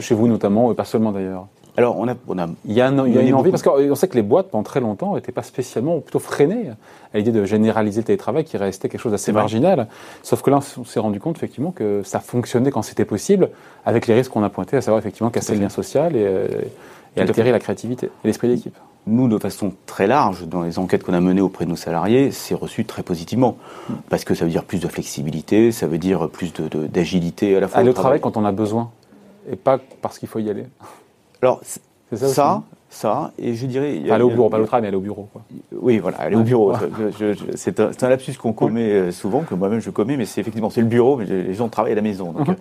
Chez 0.00 0.14
vous 0.14 0.26
notamment, 0.26 0.72
et 0.72 0.74
pas 0.74 0.84
seulement 0.84 1.12
d'ailleurs? 1.12 1.46
Alors, 1.78 1.96
on 1.96 2.08
a, 2.08 2.16
il 2.64 2.72
y 2.72 2.80
a, 2.80 2.88
une 2.88 3.34
envie, 3.34 3.52
parce 3.52 3.62
qu'on 3.62 3.94
sait 3.94 4.08
que 4.08 4.16
les 4.16 4.22
boîtes, 4.22 4.50
pendant 4.50 4.64
très 4.64 4.80
longtemps, 4.80 5.14
n'étaient 5.14 5.30
pas 5.30 5.44
spécialement, 5.44 6.00
plutôt 6.00 6.18
freinées 6.18 6.70
à 7.14 7.18
l'idée 7.18 7.30
de 7.30 7.44
généraliser 7.44 8.00
le 8.00 8.04
télétravail, 8.04 8.42
qui 8.42 8.56
restait 8.56 8.88
quelque 8.88 9.00
chose 9.00 9.12
d'assez 9.12 9.30
marginal. 9.30 9.86
Sauf 10.24 10.42
que 10.42 10.50
là, 10.50 10.58
on 10.76 10.84
s'est 10.84 10.98
rendu 10.98 11.20
compte, 11.20 11.36
effectivement, 11.36 11.70
que 11.70 12.02
ça 12.04 12.18
fonctionnait 12.18 12.72
quand 12.72 12.82
c'était 12.82 13.04
possible, 13.04 13.50
avec 13.86 14.08
les 14.08 14.14
risques 14.14 14.32
qu'on 14.32 14.42
a 14.42 14.48
pointés, 14.48 14.76
à 14.76 14.80
savoir, 14.80 14.98
effectivement, 14.98 15.30
casser 15.30 15.54
le 15.54 15.60
lien 15.60 15.68
social 15.68 16.16
et, 16.16 16.24
euh, 16.26 16.48
et 17.16 17.20
altérer 17.20 17.52
la 17.52 17.60
créativité 17.60 18.06
et 18.06 18.26
l'esprit 18.26 18.48
d'équipe. 18.48 18.76
Nous, 19.06 19.28
de 19.28 19.38
façon 19.38 19.72
très 19.86 20.08
large, 20.08 20.48
dans 20.48 20.62
les 20.62 20.80
enquêtes 20.80 21.04
qu'on 21.04 21.14
a 21.14 21.20
menées 21.20 21.40
auprès 21.40 21.64
de 21.64 21.70
nos 21.70 21.76
salariés, 21.76 22.32
c'est 22.32 22.56
reçu 22.56 22.86
très 22.86 23.04
positivement. 23.04 23.56
Parce 24.08 24.24
que 24.24 24.34
ça 24.34 24.44
veut 24.44 24.50
dire 24.50 24.64
plus 24.64 24.80
de 24.80 24.88
flexibilité, 24.88 25.70
ça 25.70 25.86
veut 25.86 25.98
dire 25.98 26.28
plus 26.28 26.52
d'agilité 26.92 27.56
à 27.56 27.60
la 27.60 27.68
fois. 27.68 27.78
Aller 27.78 27.90
au 27.90 27.92
travail 27.92 28.20
quand 28.20 28.36
on 28.36 28.44
a 28.44 28.50
besoin, 28.50 28.90
et 29.48 29.54
pas 29.54 29.78
parce 30.02 30.18
qu'il 30.18 30.28
faut 30.28 30.40
y 30.40 30.50
aller. 30.50 30.64
Alors, 31.42 31.60
ça, 31.62 32.28
ça, 32.28 32.62
ça, 32.90 33.32
et 33.38 33.54
je 33.54 33.66
dirais. 33.66 34.02
aller 34.10 34.24
au 34.24 34.30
bureau, 34.30 34.48
pas 34.48 34.58
au 34.58 34.64
travail, 34.64 34.82
mais 34.82 34.88
aller 34.88 34.96
au 34.96 35.00
bureau. 35.00 35.28
Quoi. 35.32 35.42
Oui, 35.72 35.98
voilà, 35.98 36.18
aller 36.18 36.36
au 36.36 36.42
bureau. 36.42 36.72
c'est 37.54 37.80
un, 37.80 38.08
lapsus 38.08 38.34
qu'on 38.34 38.52
commet 38.52 38.90
euh, 38.90 39.12
souvent, 39.12 39.42
que 39.42 39.54
moi-même 39.54 39.80
je 39.80 39.90
commets, 39.90 40.16
mais 40.16 40.24
c'est 40.24 40.40
effectivement 40.40 40.70
c'est 40.70 40.80
le 40.80 40.86
bureau, 40.86 41.16
mais 41.16 41.26
les 41.26 41.54
gens 41.54 41.68
travaillent 41.68 41.92
à 41.92 41.96
la 41.96 42.02
maison. 42.02 42.32
Donc, 42.32 42.48
mhm. 42.48 42.56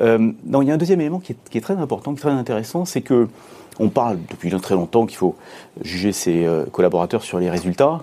euh, 0.00 0.32
non, 0.44 0.62
il 0.62 0.68
y 0.68 0.70
a 0.70 0.74
un 0.74 0.78
deuxième 0.78 1.00
élément 1.00 1.18
qui 1.18 1.34
est, 1.54 1.60
très 1.60 1.74
important, 1.74 2.12
qui 2.12 2.18
est 2.18 2.22
très 2.22 2.30
intéressant, 2.30 2.84
c'est 2.84 3.02
que 3.02 3.28
on 3.78 3.88
parle 3.88 4.18
depuis 4.30 4.50
très 4.60 4.74
longtemps 4.74 5.04
qu'il 5.04 5.18
faut 5.18 5.34
juger 5.82 6.12
ses 6.12 6.46
euh, 6.46 6.64
collaborateurs 6.66 7.22
sur 7.22 7.38
les 7.38 7.50
résultats, 7.50 8.02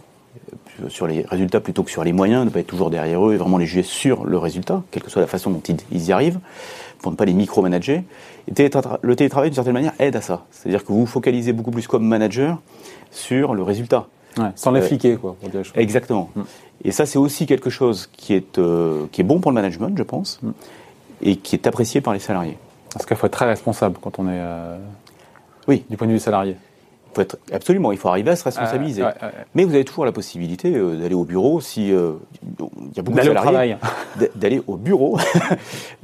sur 0.87 1.07
les 1.07 1.25
résultats 1.29 1.59
plutôt 1.59 1.83
que 1.83 1.91
sur 1.91 2.03
les 2.03 2.13
moyens, 2.13 2.45
ne 2.45 2.49
pas 2.49 2.59
être 2.59 2.67
toujours 2.67 2.89
derrière 2.89 3.25
eux 3.27 3.33
et 3.33 3.37
vraiment 3.37 3.57
les 3.57 3.65
juger 3.65 3.83
sur 3.83 4.25
le 4.25 4.37
résultat, 4.37 4.83
quelle 4.91 5.03
que 5.03 5.09
soit 5.09 5.21
la 5.21 5.27
façon 5.27 5.51
dont 5.51 5.61
ils 5.91 6.05
y 6.05 6.11
arrivent 6.11 6.39
pour 7.03 7.11
ne 7.11 7.17
pas 7.17 7.25
les 7.25 7.33
micromanager. 7.33 8.01
Et 8.47 8.69
le 9.01 9.15
télétravail, 9.15 9.49
d'une 9.49 9.55
certaine 9.55 9.73
manière, 9.73 9.93
aide 9.99 10.15
à 10.15 10.21
ça. 10.21 10.45
C'est-à-dire 10.49 10.83
que 10.83 10.87
vous 10.87 11.01
vous 11.01 11.05
focalisez 11.05 11.53
beaucoup 11.53 11.69
plus 11.69 11.85
comme 11.85 12.07
manager 12.07 12.59
sur 13.11 13.53
le 13.53 13.61
résultat. 13.61 14.07
sans 14.55 14.71
les 14.71 14.81
euh, 14.81 15.17
quoi, 15.17 15.35
pour 15.39 15.49
dire 15.49 15.61
Exactement. 15.75 16.29
Mm. 16.35 16.41
Et 16.85 16.91
ça, 16.91 17.05
c'est 17.05 17.19
aussi 17.19 17.45
quelque 17.45 17.69
chose 17.69 18.09
qui 18.11 18.33
est, 18.33 18.57
euh, 18.57 19.05
qui 19.11 19.21
est 19.21 19.23
bon 19.23 19.39
pour 19.39 19.51
le 19.51 19.55
management, 19.55 19.95
je 19.95 20.03
pense, 20.03 20.39
mm. 20.41 20.51
et 21.21 21.35
qui 21.35 21.55
est 21.55 21.67
apprécié 21.67 22.01
par 22.01 22.13
les 22.13 22.19
salariés. 22.19 22.57
Parce 22.93 23.05
qu'il 23.05 23.17
faut 23.17 23.27
être 23.27 23.33
très 23.33 23.45
responsable 23.45 23.97
quand 24.01 24.19
on 24.19 24.27
est. 24.27 24.39
Euh, 24.39 24.77
oui. 25.67 25.83
Du 25.89 25.97
point 25.97 26.07
de 26.07 26.13
vue 26.13 26.19
salarié 27.15 27.43
absolument, 27.51 27.91
il 27.91 27.97
faut 27.97 28.09
arriver 28.09 28.31
à 28.31 28.35
se 28.35 28.43
responsabiliser. 28.43 29.03
Mais 29.55 29.63
vous 29.63 29.73
avez 29.73 29.85
toujours 29.85 30.05
la 30.05 30.11
possibilité 30.11 30.75
euh, 30.75 30.95
d'aller 30.95 31.15
au 31.15 31.23
bureau 31.23 31.61
si 31.61 31.91
euh, 31.91 32.13
il 32.43 32.97
y 32.97 32.99
a 32.99 33.03
beaucoup 33.03 33.17
de 33.17 33.23
salariés 33.23 33.77
d'aller 34.35 34.61
au 34.67 34.77
bureau. 34.77 35.17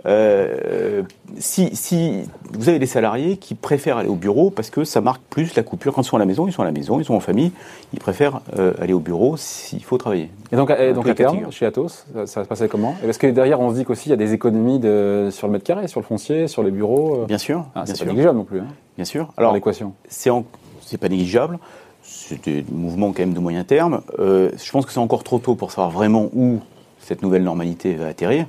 Euh, 0.05 1.03
si, 1.39 1.75
si, 1.75 2.21
vous 2.53 2.69
avez 2.69 2.79
des 2.79 2.85
salariés 2.85 3.35
qui 3.35 3.53
préfèrent 3.53 3.97
aller 3.97 4.07
au 4.07 4.15
bureau 4.15 4.49
parce 4.49 4.69
que 4.69 4.85
ça 4.85 5.01
marque 5.01 5.21
plus 5.29 5.55
la 5.55 5.63
coupure 5.63 5.93
quand 5.93 6.01
ils 6.01 6.07
sont 6.07 6.15
à 6.15 6.19
la 6.19 6.25
maison, 6.25 6.47
ils 6.47 6.53
sont 6.53 6.61
à 6.61 6.65
la 6.65 6.71
maison, 6.71 7.01
ils 7.01 7.05
sont 7.05 7.15
en 7.15 7.19
famille, 7.19 7.51
ils 7.91 7.99
préfèrent 7.99 8.39
aller 8.81 8.93
au 8.93 8.99
bureau 8.99 9.35
s'il 9.35 9.83
faut 9.83 9.97
travailler. 9.97 10.29
Et 10.53 10.55
donc, 10.55 10.69
donc 10.69 11.07
à 11.07 11.13
terme, 11.13 11.51
chez 11.51 11.65
Atos, 11.65 12.05
ça, 12.13 12.25
ça 12.27 12.43
se 12.43 12.47
passait 12.47 12.69
comment? 12.69 12.95
Parce 13.03 13.17
que 13.17 13.27
derrière, 13.27 13.59
on 13.59 13.71
se 13.71 13.75
dit 13.75 13.83
qu'aussi 13.83 14.07
il 14.07 14.11
y 14.11 14.13
a 14.13 14.17
des 14.17 14.31
économies 14.31 14.79
de, 14.79 15.27
sur 15.31 15.47
le 15.47 15.53
mètre 15.53 15.65
carré, 15.65 15.89
sur 15.89 15.99
le 15.99 16.05
foncier, 16.05 16.47
sur 16.47 16.63
les 16.63 16.71
bureaux. 16.71 17.25
Bien 17.27 17.37
sûr. 17.37 17.65
Ah, 17.75 17.83
c'est 17.85 17.99
pas 17.99 18.05
négligeable 18.05 18.37
non 18.37 18.45
plus. 18.45 18.61
Hein. 18.61 18.67
Bien 18.95 19.05
sûr. 19.05 19.29
Alors 19.37 19.53
l'équation. 19.53 19.93
C'est 20.07 20.29
en 20.29 20.43
c'est 20.89 20.97
pas 20.97 21.09
négligeable. 21.09 21.59
C'est 22.01 22.43
des 22.43 22.65
mouvements 22.71 23.11
quand 23.11 23.19
même 23.19 23.33
de 23.33 23.39
moyen 23.39 23.63
terme. 23.63 24.01
Euh, 24.19 24.49
je 24.63 24.71
pense 24.71 24.85
que 24.85 24.91
c'est 24.91 24.99
encore 24.99 25.23
trop 25.23 25.39
tôt 25.39 25.55
pour 25.55 25.71
savoir 25.71 25.91
vraiment 25.91 26.29
où 26.33 26.59
cette 26.99 27.21
nouvelle 27.21 27.43
normalité 27.43 27.93
va 27.93 28.07
atterrir. 28.07 28.45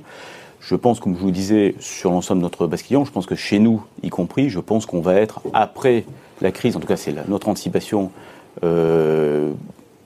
Je 0.59 0.75
pense, 0.75 0.99
comme 0.99 1.15
je 1.15 1.21
vous 1.21 1.31
disais, 1.31 1.75
sur 1.79 2.11
l'ensemble 2.11 2.39
de 2.39 2.43
notre 2.43 2.67
client, 2.67 3.03
je 3.03 3.11
pense 3.11 3.25
que 3.25 3.35
chez 3.35 3.59
nous, 3.59 3.83
y 4.03 4.09
compris, 4.09 4.49
je 4.49 4.59
pense 4.59 4.85
qu'on 4.85 5.01
va 5.01 5.15
être, 5.15 5.41
après 5.53 6.05
la 6.39 6.51
crise, 6.51 6.75
en 6.75 6.79
tout 6.79 6.87
cas 6.87 6.97
c'est 6.97 7.15
notre 7.27 7.49
anticipation, 7.49 8.11
euh, 8.63 9.51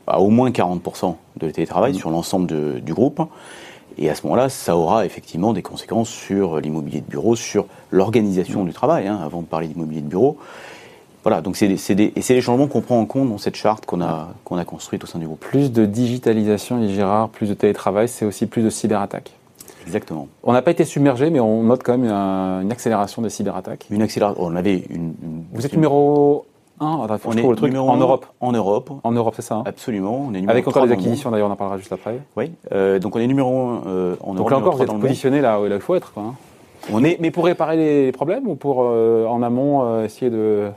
à 0.08 0.22
au 0.22 0.30
moins 0.30 0.52
40% 0.52 1.16
de 1.38 1.50
télétravail 1.50 1.94
mmh. 1.94 1.98
sur 1.98 2.10
l'ensemble 2.10 2.82
du 2.82 2.94
groupe. 2.94 3.22
Et 3.98 4.10
à 4.10 4.16
ce 4.16 4.24
moment-là, 4.24 4.50
ça 4.50 4.76
aura 4.76 5.06
effectivement 5.06 5.54
des 5.54 5.62
conséquences 5.62 6.10
sur 6.10 6.60
l'immobilier 6.60 7.02
de 7.02 7.10
bureau, 7.10 7.36
sur 7.36 7.66
l'organisation 7.92 8.66
du 8.66 8.74
travail, 8.74 9.08
hein, 9.08 9.20
avant 9.24 9.42
de 9.42 9.48
parler 9.48 9.68
d'immobilier 9.68 10.02
de 10.02 10.08
bureau. 10.08 10.38
Voilà, 11.26 11.42
donc 11.42 11.58
c'est 11.58 11.68
des, 11.68 12.14
et 12.16 12.22
c'est 12.22 12.36
les 12.36 12.42
changements 12.42 12.68
qu'on 12.68 12.82
prend 12.82 13.00
en 13.00 13.08
compte 13.08 13.30
dans 13.30 13.40
cette 13.40 13.56
charte 13.56 13.88
qu'on 13.88 14.00
a, 14.00 14.30
qu'on 14.44 14.58
a 14.58 14.64
construite 14.64 15.04
au 15.04 15.08
sein 15.08 15.18
du 15.18 15.26
groupe. 15.26 15.40
Plus 15.40 15.72
de 15.72 15.88
digitalisation, 15.88 16.78
dit 16.78 16.94
Gérard, 16.94 17.30
plus 17.30 17.50
de 17.50 17.56
télétravail, 17.56 18.08
c'est 18.08 18.26
aussi 18.26 18.46
plus 18.46 18.62
de 18.62 18.70
cyberattaques. 18.70 19.32
Exactement. 19.88 20.28
On 20.44 20.54
n'a 20.54 20.62
pas 20.62 20.70
été 20.70 20.86
submergé, 20.86 21.32
mais 21.32 21.40
on 21.40 21.64
note 21.64 21.82
quand 21.82 21.98
même 21.98 22.12
une, 22.12 22.72
accélération 22.72 23.24
des 23.24 23.32
cyberattaques. 23.32 23.88
Une 23.90 24.04
accélération. 24.04 24.40
On 24.44 24.56
avait 24.56 24.84
une. 24.92 25.16
Vous 25.52 25.66
êtes 25.66 25.74
numéro 25.74 26.46
1 26.80 27.08
On 27.26 27.32
est 27.32 27.42
le 27.42 27.56
truc 27.56 27.76
en 27.76 27.98
Europe. 27.98 28.28
En 28.40 28.52
Europe. 28.52 28.92
En 29.04 29.12
Europe, 29.12 29.34
c'est 29.36 29.42
ça. 29.42 29.56
Hein 29.56 29.64
Absolument. 29.66 30.28
On 30.30 30.34
est 30.36 30.48
Avec 30.48 30.68
encore 30.68 30.86
des 30.86 30.94
acquisitions, 30.94 31.32
d'ailleurs, 31.32 31.50
on 31.50 31.54
en 31.54 31.56
parlera 31.56 31.80
juste 31.80 31.92
après. 31.92 32.20
Oui. 32.38 32.52
Euh, 32.72 33.00
donc 33.00 33.16
on 33.16 33.20
est 33.20 33.26
numéro 33.26 33.50
1 33.50 33.82
euh, 33.88 34.16
en 34.22 34.36
Europe. 34.36 34.38
Donc 34.38 34.52
là 34.52 34.58
encore, 34.60 34.76
vous 34.76 34.84
êtes 34.84 35.00
positionné 35.00 35.42
là 35.42 35.60
où 35.60 35.66
il 35.66 35.80
faut 35.80 35.96
être. 35.96 36.14
Quoi, 36.14 36.22
hein. 36.22 36.34
on 36.94 37.04
est... 37.04 37.18
Mais 37.20 37.32
pour 37.32 37.46
réparer 37.46 37.78
les 37.78 38.12
problèmes 38.12 38.48
ou 38.48 38.54
pour 38.54 38.84
euh, 38.84 39.26
en 39.26 39.42
amont 39.42 40.04
essayer 40.04 40.30
de 40.30 40.70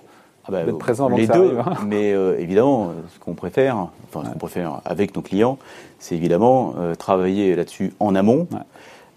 ah 0.49 0.53
bah, 0.53 0.65
d'être 0.65 0.79
présent 0.79 1.07
avant 1.07 1.17
les 1.17 1.27
que 1.27 1.33
ça 1.33 1.39
deux, 1.39 1.59
arrive, 1.59 1.59
hein. 1.61 1.85
Mais 1.87 2.13
euh, 2.13 2.41
évidemment, 2.41 2.93
ce 3.13 3.19
qu'on 3.19 3.35
préfère, 3.35 3.89
enfin 4.09 4.25
ce 4.25 4.33
qu'on 4.33 4.39
préfère 4.39 4.81
avec 4.85 5.15
nos 5.15 5.21
clients, 5.21 5.59
c'est 5.99 6.15
évidemment 6.15 6.75
euh, 6.79 6.95
travailler 6.95 7.55
là-dessus 7.55 7.93
en 8.01 8.15
amont. 8.15 8.49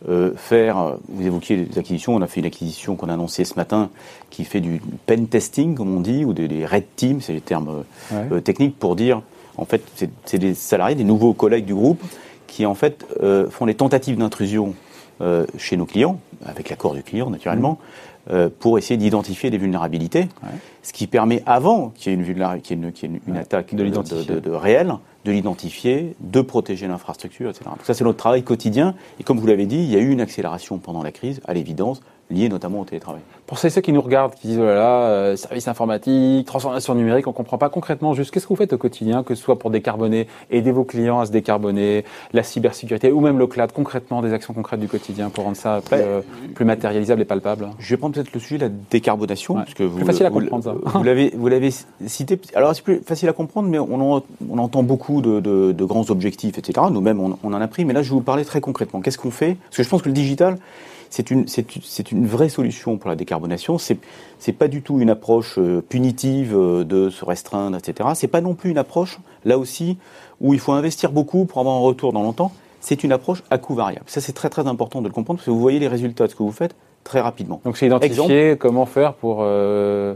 Euh, 0.10 0.32
faire, 0.36 0.96
vous 1.10 1.26
évoquiez 1.26 1.56
les 1.56 1.78
acquisitions, 1.78 2.16
on 2.16 2.22
a 2.22 2.28
fait 2.28 2.42
une 2.42 2.48
acquisition 2.48 2.96
qu'on 2.96 3.08
a 3.08 3.14
annoncée 3.14 3.46
ce 3.46 3.56
matin 3.56 3.90
qui 4.30 4.44
fait 4.44 4.60
du 4.60 4.82
pen 5.06 5.28
testing, 5.28 5.76
comme 5.76 5.96
on 5.96 6.02
dit, 6.02 6.26
ou 6.26 6.34
des, 6.34 6.66
red 6.66 6.84
teams, 6.96 7.22
c'est 7.22 7.34
les 7.34 7.42
termes 7.42 7.84
techniques 8.44 8.78
pour 8.78 8.96
dire, 8.96 9.22
en 9.58 9.66
fait, 9.66 9.84
c'est 10.26 10.40
des 10.40 10.56
salariés, 10.56 10.96
des 10.96 11.04
nouveaux 11.04 11.34
collègues 11.34 11.66
du 11.66 11.76
groupe 11.76 12.02
qui 12.48 12.66
en 12.66 12.74
fait 12.74 13.06
font 13.52 13.66
les 13.66 13.76
tentatives 13.76 14.18
d'intrusion 14.18 14.74
chez 15.58 15.78
nos 15.78 15.86
clients, 15.86 16.20
avec 16.46 16.70
l'accord 16.70 16.96
du 16.96 17.04
client 17.04 17.30
naturellement, 17.30 17.74
mmh. 17.74 18.11
Euh, 18.30 18.50
pour 18.60 18.78
essayer 18.78 18.98
d'identifier 18.98 19.50
des 19.50 19.58
vulnérabilités, 19.58 20.28
ce 20.84 20.94
qui 20.94 21.08
permet, 21.08 21.42
avant 21.48 21.90
qu'il 21.90 22.12
y 22.12 22.16
ait 22.16 22.20
une, 22.20 22.92
une, 23.02 23.20
une, 23.28 23.38
attaque 23.38 23.74
de, 23.74 23.84
de, 23.84 24.40
de, 24.40 24.52
réelle, 24.52 24.94
de 25.26 25.32
l'identifier, 25.32 26.16
de 26.20 26.42
protéger 26.42 26.88
l'infrastructure, 26.88 27.50
etc. 27.50 27.66
Donc 27.66 27.80
ça, 27.84 27.96
c'est 27.96 28.04
notre 28.04 28.20
travail 28.20 28.44
quotidien. 28.44 28.94
Et 29.20 29.24
comme 29.24 29.40
vous 29.40 29.48
l'avez 29.48 29.66
dit, 29.66 29.78
il 29.78 29.90
y 29.90 29.96
a 29.96 30.00
eu 30.00 30.12
une 30.12 30.22
accélération 30.22 30.78
pendant 30.78 31.02
la 31.02 31.12
crise, 31.12 31.42
à 31.48 31.56
l'évidence, 31.56 32.02
liées 32.32 32.50
notamment 32.50 32.80
au 32.80 32.86
télétravail. 32.86 33.22
Pour 33.46 33.58
ceux 33.58 33.70
qui 33.70 33.92
nous 33.92 34.02
regardent, 34.02 34.34
qui 34.34 34.48
disent 34.48 34.60
oh 34.60 34.66
là 34.66 34.76
là, 34.76 35.02
euh, 35.04 35.36
service 35.36 35.68
informatique, 35.68 36.48
transformation 36.48 36.96
numérique, 36.96 37.28
on 37.28 37.32
ne 37.32 37.36
comprend 37.36 37.58
pas 37.58 37.70
concrètement 37.70 38.14
juste 38.14 38.32
qu'est-ce 38.32 38.46
que 38.46 38.54
vous 38.54 38.56
faites 38.56 38.74
au 38.74 38.78
quotidien, 38.78 39.24
que 39.24 39.36
ce 39.36 39.44
soit 39.44 39.60
pour 39.60 39.70
décarboner, 39.70 40.28
aider 40.50 40.72
vos 40.72 40.84
clients 40.84 41.20
à 41.20 41.26
se 41.26 41.32
décarboner, 41.32 42.06
la 42.34 42.44
cybersécurité 42.44 43.12
ou 43.12 43.20
même 43.20 43.38
le 43.38 43.48
cloud, 43.48 43.72
concrètement 43.74 44.22
des 44.22 44.34
actions 44.34 44.54
concrètes 44.54 44.80
du 44.80 44.88
quotidien 44.88 45.30
pour 45.30 45.44
rendre 45.44 45.58
ça 45.58 45.82
plus, 45.86 45.98
euh, 45.98 46.22
matérialisable 46.62 47.22
et 47.22 47.26
palpable. 47.26 47.68
Je 47.80 47.90
vais 47.90 47.98
prendre 47.98 48.16
peut-être 48.16 48.34
le 48.34 48.40
sujet 48.40 48.58
de 48.58 48.64
la 48.64 48.72
décarbonation. 48.90 49.56
Parce 49.56 49.74
que 49.74 49.84
vous, 49.84 49.98
plus 49.98 50.06
facile 50.06 50.26
à 50.26 50.30
comprendre 50.30 50.64
ça. 50.64 50.74
Vous 50.74 51.04
l'avez, 51.04 51.34
vous 51.36 51.48
l'avez 51.48 51.72
cité. 52.06 52.40
Alors 52.56 52.76
c'est 52.76 52.84
plus 52.84 53.02
facile 53.02 53.30
à 53.30 53.34
comprendre, 53.34 53.70
mais 53.70 53.80
on, 53.80 54.24
on 54.50 54.58
entend 54.58 54.84
beaucoup 54.84 55.22
de, 55.22 55.40
de, 55.40 55.86
grands 55.86 56.10
objectifs, 56.10 56.58
etc. 56.58 56.88
Nous-mêmes, 56.92 57.20
on, 57.20 57.38
on, 57.44 57.54
en 57.54 57.62
a 57.62 57.68
pris, 57.68 57.86
mais 57.86 57.94
là 57.94 58.02
je 58.02 58.10
vais 58.10 58.16
vous 58.16 58.22
parler 58.22 58.46
très 58.46 58.62
concrètement. 58.62 59.02
Qu'est-ce 59.02 59.18
qu'on 59.18 59.32
fait? 59.32 59.58
Parce 59.66 59.78
que 59.78 59.84
je 59.84 59.90
pense 59.90 60.02
que 60.02 60.10
le 60.10 60.14
digital, 60.14 60.58
c'est 61.12 61.30
une, 61.30 61.46
c'est 61.48 62.12
une 62.12 62.26
vraie 62.26 62.50
solution 62.50 62.98
pour 62.98 63.10
la 63.10 63.16
décarbonation. 63.16 63.78
C'est 63.78 63.98
n'est 64.48 64.54
pas 64.54 64.70
du 64.70 64.82
tout 64.82 65.00
une 65.00 65.10
approche 65.10 65.60
euh, 65.60 65.82
punitive 65.82 66.56
euh, 66.56 66.84
de 66.84 67.10
se 67.10 67.24
restreindre, 67.26 67.78
etc. 67.78 68.10
C'est 68.16 68.28
pas 68.28 68.42
non 68.42 68.56
plus 68.56 68.72
une 68.72 68.78
approche, 68.78 69.20
là 69.46 69.60
aussi, 69.60 69.98
où 70.40 70.54
il 70.54 70.60
faut 70.60 70.72
investir 70.72 71.12
beaucoup 71.12 71.46
pour 71.46 71.60
avoir 71.60 71.76
un 71.76 71.82
retour 71.82 72.14
dans 72.14 72.24
longtemps. 72.24 72.52
C'est 72.80 73.04
une 73.04 73.12
approche 73.12 73.44
à 73.52 73.58
coût 73.58 73.76
variable. 73.76 74.06
Ça, 74.08 74.22
c'est 74.22 74.32
très 74.32 74.50
très 74.50 74.66
important 74.68 75.02
de 75.02 75.08
le 75.08 75.14
comprendre 75.14 75.38
parce 75.38 75.46
que 75.46 75.52
vous 75.52 75.60
voyez 75.60 75.80
les 75.80 75.90
résultats 75.90 76.26
de 76.26 76.32
ce 76.32 76.36
que 76.36 76.44
vous 76.44 76.52
faites 76.52 76.76
très 77.04 77.20
rapidement. 77.20 77.62
Donc 77.66 77.78
c'est 77.78 77.88
identifier 77.88 78.56
comment 78.58 78.86
faire 78.86 79.14
pour 79.14 79.40
euh, 79.42 80.16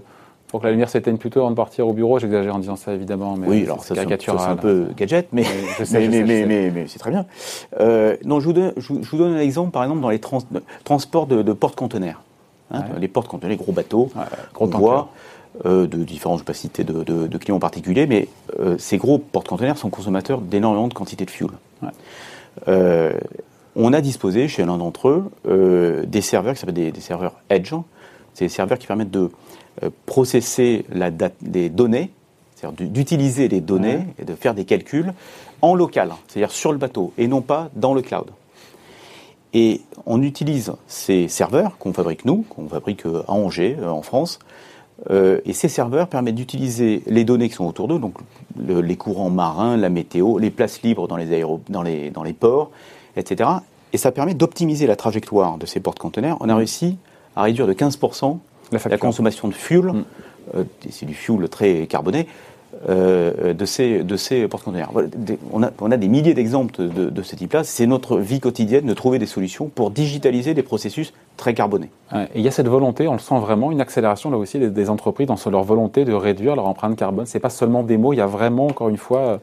pour 0.55 0.61
que 0.61 0.67
la 0.67 0.71
lumière 0.71 0.87
s'éteigne 0.87 1.17
plutôt 1.17 1.41
avant 1.41 1.51
de 1.51 1.55
partir 1.55 1.85
au 1.85 1.91
bureau. 1.91 2.17
J'exagère 2.17 2.55
en 2.55 2.59
disant 2.59 2.77
ça 2.77 2.93
évidemment, 2.93 3.35
mais 3.35 3.45
oui, 3.45 3.63
alors 3.63 3.83
ça, 3.83 3.93
c'est 3.93 4.29
un 4.29 4.55
peu 4.55 4.87
gadget, 4.95 5.27
mais, 5.33 5.43
mais, 5.81 6.87
c'est 6.87 6.97
très 6.97 7.11
bien. 7.11 7.25
Euh, 7.81 8.15
non, 8.23 8.39
je 8.39 8.45
vous, 8.45 8.53
donne, 8.53 8.71
je, 8.77 8.93
vous, 8.93 9.17
donne, 9.17 9.33
un 9.33 9.39
exemple, 9.41 9.71
par 9.71 9.83
exemple, 9.83 9.99
dans 9.99 10.11
les 10.11 10.21
transports 10.85 11.27
de, 11.27 11.51
porte-conteneurs. 11.51 12.21
Hein, 12.71 12.85
Les 13.01 13.09
porte-conteneurs, 13.09 13.49
les 13.49 13.57
gros 13.57 13.73
bateaux, 13.73 14.09
qu'on 14.53 14.67
voit 14.67 15.09
euh, 15.65 15.87
de 15.87 16.05
différentes 16.05 16.39
capacités 16.39 16.85
de, 16.85 17.03
de, 17.03 17.37
clients 17.37 17.59
particuliers, 17.59 18.07
mais 18.07 18.29
euh, 18.61 18.77
ces 18.77 18.95
gros 18.95 19.17
porte-conteneurs 19.17 19.77
sont 19.77 19.89
consommateurs 19.89 20.39
d'énormément 20.39 20.87
de 20.87 20.93
quantité 20.93 21.25
de 21.25 21.31
fuel. 21.31 21.49
on 23.75 23.91
a 23.91 23.99
disposé 23.99 24.47
chez 24.47 24.63
l'un 24.63 24.77
d'entre 24.77 25.09
eux 25.09 26.05
des 26.07 26.21
serveurs 26.21 26.53
qui 26.53 26.61
s'appellent 26.61 26.75
des, 26.75 26.93
des 26.93 27.01
serveurs 27.01 27.33
Edge. 27.49 27.73
C'est 28.35 28.45
des 28.45 28.49
serveurs 28.49 28.77
qui 28.77 28.85
permettent 28.85 29.11
de 29.11 29.31
euh, 29.83 29.89
processer 30.05 30.85
la 30.89 31.09
date, 31.09 31.35
des 31.41 31.69
données, 31.69 32.11
c'est-à-dire 32.55 32.89
d'utiliser 32.89 33.47
les 33.47 33.61
données 33.61 34.05
et 34.19 34.25
de 34.25 34.35
faire 34.35 34.53
des 34.53 34.65
calculs 34.65 35.13
en 35.61 35.73
local, 35.73 36.13
c'est-à-dire 36.27 36.51
sur 36.51 36.71
le 36.71 36.77
bateau 36.77 37.13
et 37.17 37.27
non 37.27 37.41
pas 37.41 37.69
dans 37.75 37.93
le 37.93 38.01
cloud. 38.01 38.27
Et 39.53 39.81
on 40.05 40.21
utilise 40.21 40.73
ces 40.85 41.29
serveurs 41.29 41.77
qu'on 41.77 41.93
fabrique 41.93 42.25
nous, 42.25 42.43
qu'on 42.49 42.67
fabrique 42.67 43.05
euh, 43.05 43.23
à 43.27 43.31
Angers, 43.31 43.77
euh, 43.79 43.89
en 43.89 44.03
France, 44.03 44.39
et 45.09 45.51
ces 45.51 45.67
serveurs 45.67 46.07
permettent 46.07 46.35
d'utiliser 46.35 47.03
les 47.05 47.25
données 47.25 47.49
qui 47.49 47.55
sont 47.55 47.65
autour 47.65 47.89
d'eux, 47.89 47.99
donc 47.99 48.13
les 48.57 48.95
courants 48.95 49.29
marins, 49.29 49.75
la 49.75 49.89
météo, 49.89 50.37
les 50.37 50.49
places 50.49 50.83
libres 50.83 51.09
dans 51.09 51.17
les, 51.17 51.33
aéro, 51.33 51.59
dans 51.67 51.83
les, 51.83 52.11
dans 52.11 52.23
les 52.23 52.31
ports, 52.31 52.71
etc. 53.17 53.49
Et 53.91 53.97
ça 53.97 54.13
permet 54.13 54.35
d'optimiser 54.35 54.87
la 54.87 54.95
trajectoire 54.95 55.57
de 55.57 55.65
ces 55.65 55.81
porte-conteneurs. 55.81 56.37
On 56.39 56.47
a 56.47 56.55
réussi 56.55 56.97
à 57.35 57.43
réduire 57.43 57.67
de 57.67 57.73
15% 57.73 58.37
la, 58.71 58.97
consommation 58.97 59.47
de 59.47 59.53
fuel, 59.53 59.85
mm. 59.85 60.05
euh, 60.55 60.63
c'est 60.89 61.05
du 61.05 61.13
fuel 61.13 61.47
très 61.49 61.87
carboné, 61.87 62.27
euh, 62.89 63.53
de 63.53 63.65
ces, 63.65 64.03
de 64.03 64.17
ces 64.17 64.47
porte-conteneurs. 64.47 64.91
On 65.53 65.63
a, 65.63 65.71
on 65.79 65.91
a 65.91 65.97
des 65.97 66.07
milliers 66.09 66.33
d'exemples 66.33 66.87
de, 66.87 67.21
ce 67.23 67.35
type-là. 67.35 67.63
C'est 67.63 67.87
notre 67.87 68.17
vie 68.17 68.41
quotidienne 68.41 68.85
de 68.85 68.93
trouver 68.93 69.17
des 69.17 69.25
solutions 69.25 69.71
pour 69.73 69.91
digitaliser 69.91 70.53
des 70.53 70.63
processus 70.63 71.13
très 71.37 71.53
carbonés. 71.53 71.89
et 72.13 72.27
il 72.35 72.41
y 72.41 72.47
a 72.47 72.51
cette 72.51 72.67
volonté, 72.67 73.07
on 73.07 73.13
le 73.13 73.19
sent 73.19 73.39
vraiment, 73.39 73.71
une 73.71 73.81
accélération 73.81 74.29
là 74.29 74.37
aussi 74.37 74.59
des, 74.59 74.89
entreprises 74.89 75.27
dans 75.27 75.37
leur 75.49 75.63
volonté 75.63 76.05
de 76.05 76.13
réduire 76.13 76.55
leur 76.55 76.67
empreinte 76.67 76.97
carbone. 76.97 77.25
C'est 77.25 77.39
pas 77.39 77.49
seulement 77.49 77.81
des 77.81 77.97
mots, 77.97 78.13
il 78.13 78.17
y 78.17 78.21
a 78.21 78.27
vraiment, 78.27 78.67
encore 78.67 78.89
une 78.89 78.97
fois, 78.97 79.39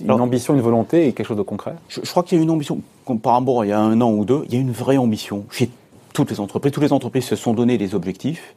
une 0.00 0.10
ambition, 0.10 0.54
une 0.54 0.60
volonté 0.60 1.08
et 1.08 1.12
quelque 1.12 1.26
chose 1.26 1.38
de 1.38 1.42
concret? 1.42 1.74
Je, 1.88 2.00
je 2.02 2.10
crois 2.10 2.22
qu'il 2.22 2.36
y 2.36 2.40
a 2.40 2.44
une 2.44 2.50
ambition, 2.50 2.80
par 3.22 3.32
rapport 3.32 3.62
à 3.62 3.66
il 3.66 3.70
y 3.70 3.72
a 3.72 3.80
un 3.80 4.00
an 4.02 4.12
ou 4.12 4.26
deux, 4.26 4.44
il 4.46 4.54
y 4.54 4.58
a 4.58 4.60
une 4.60 4.72
vraie 4.72 4.98
ambition 4.98 5.44
chez 5.50 5.70
toutes 6.12 6.30
les 6.30 6.40
entreprises. 6.40 6.72
Toutes 6.72 6.82
les 6.82 6.92
entreprises 6.92 7.24
se 7.24 7.36
sont 7.36 7.54
donné 7.54 7.78
des 7.78 7.94
objectifs. 7.94 8.54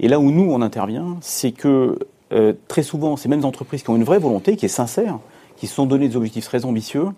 Et 0.00 0.08
là 0.08 0.20
où 0.20 0.30
nous, 0.30 0.50
on 0.50 0.62
intervient, 0.62 1.16
c'est 1.20 1.52
que 1.52 1.98
euh, 2.32 2.52
très 2.68 2.82
souvent, 2.82 3.16
ces 3.16 3.28
mêmes 3.28 3.44
entreprises 3.44 3.82
qui 3.82 3.90
ont 3.90 3.96
une 3.96 4.04
vraie 4.04 4.18
volonté, 4.18 4.56
qui 4.56 4.66
est 4.66 4.68
sincère, 4.68 5.18
qui 5.56 5.66
se 5.66 5.74
sont 5.74 5.86
donné 5.86 6.08
des 6.08 6.16
objectifs 6.16 6.44
très 6.44 6.64
ambitieux, 6.64 7.08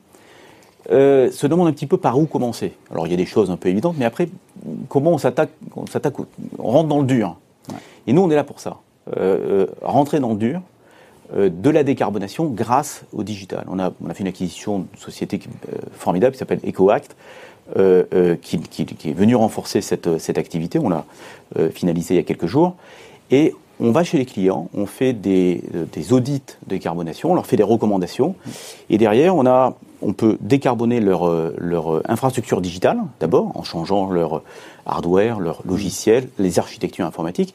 euh, 0.91 1.31
se 1.31 1.47
demandent 1.47 1.69
un 1.69 1.73
petit 1.73 1.87
peu 1.87 1.99
par 1.99 2.19
où 2.19 2.27
commencer. 2.27 2.73
Alors 2.91 3.07
il 3.07 3.11
y 3.11 3.15
a 3.15 3.17
des 3.17 3.27
choses 3.27 3.51
un 3.51 3.57
peu 3.57 3.69
évidentes, 3.69 3.97
mais 3.99 4.07
après, 4.07 4.29
comment 4.89 5.13
on 5.13 5.19
s'attaque, 5.19 5.51
on 5.77 5.87
s'attaque, 5.87 6.15
on 6.59 6.71
rentre 6.71 6.89
dans 6.89 7.01
le 7.01 7.07
dur. 7.07 7.37
Et 8.07 8.13
nous, 8.13 8.23
on 8.23 8.31
est 8.31 8.35
là 8.35 8.45
pour 8.45 8.61
ça. 8.61 8.79
Euh, 9.17 9.67
rentrer 9.83 10.21
dans 10.21 10.31
le 10.31 10.37
dur, 10.37 10.63
de 11.37 11.71
la 11.71 11.85
décarbonation 11.85 12.47
grâce 12.47 13.05
au 13.13 13.23
digital. 13.23 13.65
On 13.69 13.79
a, 13.79 13.93
fait 14.13 14.21
une 14.21 14.29
acquisition 14.29 14.81
de 14.81 14.87
société 14.99 15.41
formidable 15.93 16.33
qui 16.33 16.39
s'appelle 16.39 16.61
EcoAct, 16.67 17.15
euh, 17.77 18.03
euh, 18.15 18.35
qui, 18.35 18.57
est 18.57 19.13
venu 19.13 19.37
renforcer 19.37 19.81
cette, 19.81 20.09
activité. 20.39 20.81
On 20.81 20.89
l'a 20.89 21.05
euh, 21.57 21.71
finalisé 21.71 22.15
il 22.15 22.17
y 22.17 22.21
a 22.21 22.25
quelques 22.25 22.47
jours. 22.47 22.75
Et 23.31 23.55
on 23.79 23.93
va 23.93 24.03
chez 24.03 24.19
les 24.19 24.27
clients, 24.27 24.69
on 24.75 24.87
fait 24.87 25.13
des, 25.13 25.63
audits 26.11 26.43
de 26.65 26.69
décarbonation, 26.69 27.31
on 27.31 27.35
leur 27.35 27.47
fait 27.47 27.57
des 27.57 27.63
recommandations. 27.63 28.35
Et 28.89 28.99
derrière, 28.99 29.37
on, 29.37 30.13
peut 30.15 30.37
décarboner 30.41 30.99
leur 30.99 32.03
infrastructure 32.11 32.61
digitale, 32.61 32.99
d'abord, 33.21 33.53
en 33.55 33.63
changeant 33.63 34.11
leur 34.11 34.43
hardware, 34.85 35.39
leur 35.39 35.63
logiciel, 35.65 36.29
les 36.41 36.59
architectures 36.59 37.07
informatiques. 37.07 37.55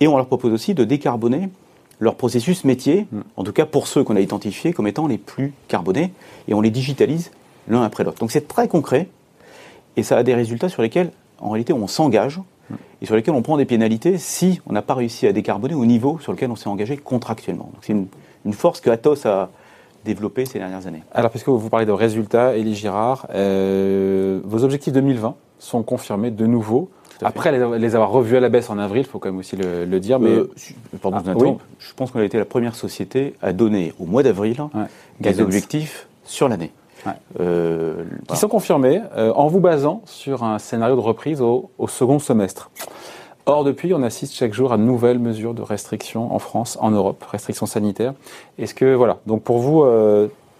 Et 0.00 0.08
on 0.08 0.16
leur 0.16 0.26
propose 0.26 0.52
aussi 0.52 0.74
de 0.74 0.82
décarboner 0.82 1.50
leur 2.02 2.16
processus 2.16 2.64
métier, 2.64 3.06
mm. 3.12 3.20
en 3.36 3.44
tout 3.44 3.52
cas 3.52 3.64
pour 3.64 3.86
ceux 3.86 4.02
qu'on 4.02 4.16
a 4.16 4.20
identifiés 4.20 4.72
comme 4.72 4.88
étant 4.88 5.06
les 5.06 5.18
plus 5.18 5.52
carbonés, 5.68 6.12
et 6.48 6.54
on 6.54 6.60
les 6.60 6.70
digitalise 6.70 7.30
l'un 7.68 7.82
après 7.82 8.02
l'autre. 8.02 8.18
Donc 8.18 8.32
c'est 8.32 8.48
très 8.48 8.66
concret, 8.66 9.08
et 9.96 10.02
ça 10.02 10.16
a 10.16 10.22
des 10.24 10.34
résultats 10.34 10.68
sur 10.68 10.82
lesquels, 10.82 11.12
en 11.38 11.50
réalité, 11.50 11.72
on 11.72 11.86
s'engage 11.86 12.40
et 13.02 13.06
sur 13.06 13.14
lesquels 13.14 13.34
on 13.34 13.42
prend 13.42 13.56
des 13.56 13.66
pénalités 13.66 14.18
si 14.18 14.60
on 14.66 14.72
n'a 14.72 14.82
pas 14.82 14.94
réussi 14.94 15.26
à 15.26 15.32
décarboner 15.32 15.74
au 15.74 15.84
niveau 15.84 16.18
sur 16.20 16.32
lequel 16.32 16.50
on 16.50 16.56
s'est 16.56 16.68
engagé 16.68 16.96
contractuellement. 16.96 17.70
C'est 17.82 17.92
une, 17.92 18.52
force 18.52 18.80
que 18.80 18.90
Atos 18.90 19.24
a 19.26 19.50
développée 20.04 20.44
ces 20.44 20.58
dernières 20.58 20.88
années. 20.88 21.04
Alors, 21.12 21.30
puisque 21.30 21.48
vous 21.48 21.68
parlez 21.68 21.86
de 21.86 21.92
résultats, 21.92 22.56
Élie 22.56 22.74
Girard, 22.74 23.28
euh, 23.34 24.40
vos 24.44 24.64
objectifs 24.64 24.92
2020 24.92 25.36
sont 25.60 25.82
confirmés 25.84 26.32
de 26.32 26.46
nouveau. 26.46 26.90
Après 27.22 27.52
les, 27.52 27.94
avoir 27.94 28.10
revus 28.10 28.36
à 28.36 28.40
la 28.40 28.48
baisse 28.48 28.70
en 28.70 28.78
avril, 28.78 29.02
il 29.02 29.08
faut 29.08 29.18
quand 29.18 29.28
même 29.28 29.38
aussi 29.38 29.56
le, 29.56 30.00
dire. 30.00 30.18
Mais 30.18 30.30
euh, 30.30 30.50
pardon, 31.00 31.18
ah, 31.26 31.64
je 31.78 31.92
pense 31.94 32.10
qu'on 32.10 32.20
a 32.20 32.24
été 32.24 32.38
la 32.38 32.44
première 32.44 32.74
société 32.74 33.34
à 33.42 33.52
donner 33.52 33.92
au 34.00 34.06
mois 34.06 34.22
d'avril 34.22 34.56
des 35.20 35.40
objectifs 35.40 36.08
sur 36.24 36.48
l'année. 36.48 36.72
qui 37.36 38.36
sont 38.36 38.48
confirmés 38.48 39.00
en 39.16 39.46
vous 39.48 39.60
basant 39.60 40.02
sur 40.06 40.42
un 40.44 40.58
scénario 40.58 40.96
de 40.96 41.00
reprise 41.00 41.40
au, 41.40 41.70
au 41.78 41.88
second 41.88 42.18
semestre. 42.18 42.70
Or, 43.44 43.64
depuis, 43.64 43.92
on 43.92 44.04
assiste 44.04 44.34
chaque 44.34 44.54
jour 44.54 44.72
à 44.72 44.76
de 44.76 44.82
nouvelles 44.82 45.18
mesures 45.18 45.52
de 45.52 45.62
restriction 45.62 46.32
en 46.32 46.38
France, 46.38 46.78
en 46.80 46.92
Europe, 46.92 47.24
restrictions 47.24 47.66
sanitaires. 47.66 48.14
Est-ce 48.58 48.74
que, 48.74 48.94
voilà, 48.94 49.18
donc 49.26 49.42
pour 49.42 49.58
vous, 49.58 49.84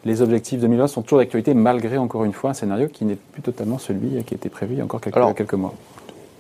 les 0.05 0.23
objectifs 0.23 0.61
2020 0.61 0.87
sont 0.89 1.03
toujours 1.03 1.19
d'actualité 1.19 1.55
malgré, 1.55 1.99
encore 1.99 2.25
une 2.25 2.33
fois, 2.33 2.51
un 2.51 2.55
scénario 2.55 2.89
qui 2.89 3.05
n'est 3.05 3.17
plus 3.17 3.43
totalement 3.43 3.79
celui 3.79 4.23
qui 4.25 4.35
était 4.35 4.49
prévu 4.49 4.75
il 4.75 4.79
y 4.79 4.81
a 4.81 4.85
encore 4.85 5.01
quelques, 5.01 5.37
quelques 5.37 5.55
mois. 5.55 5.75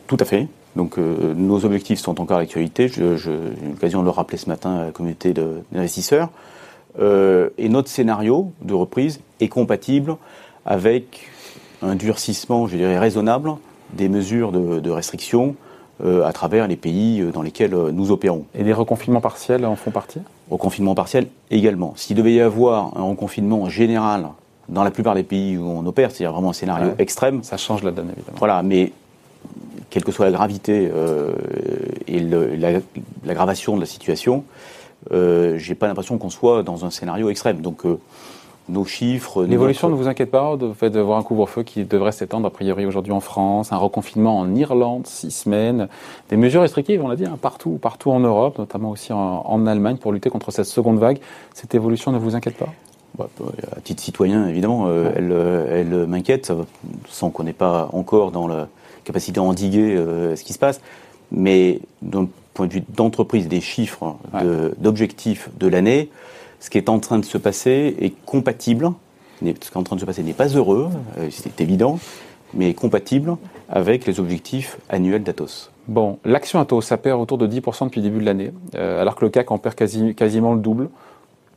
Tout 0.06 0.16
à 0.20 0.24
fait. 0.24 0.48
Donc 0.76 0.98
euh, 0.98 1.34
nos 1.34 1.64
objectifs 1.64 2.00
sont 2.00 2.20
encore 2.20 2.38
d'actualité. 2.38 2.88
J'ai 2.88 3.02
eu 3.02 3.70
l'occasion 3.70 4.00
de 4.00 4.04
le 4.04 4.10
rappeler 4.10 4.38
ce 4.38 4.48
matin 4.48 4.76
à 4.76 4.84
la 4.86 4.90
communauté 4.90 5.34
d'investisseurs. 5.34 6.30
Euh, 6.98 7.50
et 7.58 7.68
notre 7.68 7.88
scénario 7.88 8.52
de 8.62 8.74
reprise 8.74 9.20
est 9.40 9.48
compatible 9.48 10.16
avec 10.66 11.28
un 11.82 11.94
durcissement, 11.94 12.66
je 12.66 12.76
dirais, 12.76 12.98
raisonnable 12.98 13.54
des 13.94 14.08
mesures 14.08 14.52
de, 14.52 14.80
de 14.80 14.90
restriction 14.90 15.56
euh, 16.04 16.24
à 16.24 16.32
travers 16.32 16.68
les 16.68 16.76
pays 16.76 17.22
dans 17.32 17.42
lesquels 17.42 17.74
nous 17.74 18.10
opérons. 18.10 18.44
Et 18.54 18.62
les 18.62 18.72
reconfinements 18.72 19.20
partiels 19.20 19.64
en 19.66 19.76
font 19.76 19.90
partie? 19.90 20.20
Reconfinement 20.50 20.94
partiel 20.94 21.26
également. 21.50 21.92
S'il 21.96 22.16
devait 22.16 22.34
y 22.34 22.40
avoir 22.40 22.96
un 22.96 23.02
reconfinement 23.02 23.68
général 23.68 24.28
dans 24.68 24.84
la 24.84 24.90
plupart 24.90 25.14
des 25.14 25.22
pays 25.22 25.56
où 25.58 25.64
on 25.64 25.84
opère, 25.86 26.10
c'est-à-dire 26.10 26.32
vraiment 26.32 26.50
un 26.50 26.54
scénario 26.54 26.92
extrême. 26.98 27.42
Ça 27.42 27.56
change 27.56 27.82
la 27.82 27.90
donne, 27.90 28.10
évidemment. 28.10 28.38
Voilà, 28.38 28.62
mais 28.62 28.92
quelle 29.92 30.04
que 30.04 30.10
soit 30.10 30.24
la 30.24 30.32
gravité 30.32 30.90
euh, 30.90 31.32
et 32.08 32.18
l'aggravation 33.24 33.76
de 33.76 33.80
la 33.80 33.86
situation, 33.86 34.44
euh, 35.12 35.58
j'ai 35.58 35.74
pas 35.74 35.86
l'impression 35.86 36.16
qu'on 36.16 36.30
soit 36.30 36.62
dans 36.62 36.86
un 36.86 36.90
scénario 36.90 37.28
extrême. 37.28 37.60
Donc 37.60 37.84
euh, 37.84 37.98
nos 38.70 38.86
chiffres. 38.86 39.44
L'évolution 39.44 39.90
ne 39.90 39.94
vous 39.94 40.08
inquiète 40.08 40.30
pas 40.30 40.56
de 40.56 40.72
fait 40.72 40.88
de 40.88 40.98
voir 40.98 41.18
un 41.18 41.22
couvre-feu 41.22 41.62
qui 41.62 41.84
devrait 41.84 42.12
s'étendre 42.12 42.46
a 42.46 42.50
priori 42.50 42.86
aujourd'hui 42.86 43.12
en 43.12 43.20
France, 43.20 43.70
un 43.70 43.76
reconfinement 43.76 44.38
en 44.38 44.54
Irlande, 44.54 45.06
six 45.06 45.30
semaines, 45.30 45.88
des 46.30 46.38
mesures 46.38 46.62
restrictives, 46.62 47.04
on 47.04 47.08
l'a 47.08 47.16
dit, 47.16 47.26
hein, 47.26 47.36
partout, 47.38 47.78
partout 47.82 48.12
en 48.12 48.20
Europe, 48.20 48.58
notamment 48.58 48.90
aussi 48.90 49.12
en, 49.12 49.66
Allemagne 49.66 49.98
pour 49.98 50.12
lutter 50.12 50.30
contre 50.30 50.52
cette 50.52 50.66
seconde 50.66 50.98
vague. 50.98 51.18
Cette 51.52 51.74
évolution 51.74 52.12
ne 52.12 52.18
vous 52.18 52.34
inquiète 52.34 52.56
pas? 52.56 52.72
Bah, 53.18 53.28
à 53.76 53.80
titre 53.80 54.02
citoyen, 54.02 54.48
évidemment, 54.48 54.88
elle, 54.90 55.32
elle 55.68 56.06
m'inquiète, 56.06 56.50
sans 57.08 57.28
qu'on 57.28 57.42
n'ait 57.42 57.52
pas 57.52 57.90
encore 57.92 58.30
dans 58.30 58.46
le, 58.46 58.64
capacité 59.04 59.40
à 59.40 59.42
endiguer 59.42 59.96
euh, 59.96 60.36
ce 60.36 60.44
qui 60.44 60.52
se 60.52 60.58
passe. 60.58 60.80
Mais 61.30 61.80
d'un 62.02 62.28
point 62.54 62.66
de 62.66 62.72
vue 62.72 62.84
d'entreprise, 62.94 63.48
des 63.48 63.62
chiffres, 63.62 64.16
d'objectifs 64.78 65.48
de, 65.58 65.66
l'année, 65.66 66.10
ce 66.60 66.70
qui 66.70 66.78
est 66.78 66.88
en 66.88 67.00
train 67.00 67.18
de 67.18 67.24
se 67.24 67.38
passer 67.38 67.96
est 68.00 68.14
compatible. 68.24 68.92
Ce 69.40 69.50
qui 69.50 69.50
est 69.50 69.76
en 69.76 69.82
train 69.82 69.96
de 69.96 70.00
se 70.00 70.06
passer 70.06 70.22
n'est 70.22 70.32
pas 70.32 70.46
heureux, 70.46 70.88
euh, 71.18 71.28
c'est 71.30 71.60
évident, 71.60 71.98
mais 72.54 72.74
compatible 72.74 73.36
avec 73.68 74.06
les 74.06 74.20
objectifs 74.20 74.78
annuels 74.88 75.24
d'Atos. 75.24 75.70
Bon, 75.88 76.20
l'action 76.24 76.60
Atos, 76.60 76.84
ça 76.84 76.96
perd 76.96 77.20
autour 77.20 77.38
de 77.38 77.48
10% 77.48 77.86
depuis 77.86 78.00
le 78.00 78.08
début 78.08 78.20
de 78.20 78.26
l'année, 78.26 78.52
euh, 78.76 79.00
alors 79.00 79.16
que 79.16 79.24
le 79.24 79.30
CAC 79.30 79.50
en 79.50 79.58
perd 79.58 79.74
quasi, 79.74 80.14
quasiment 80.14 80.54
le 80.54 80.60
double. 80.60 80.88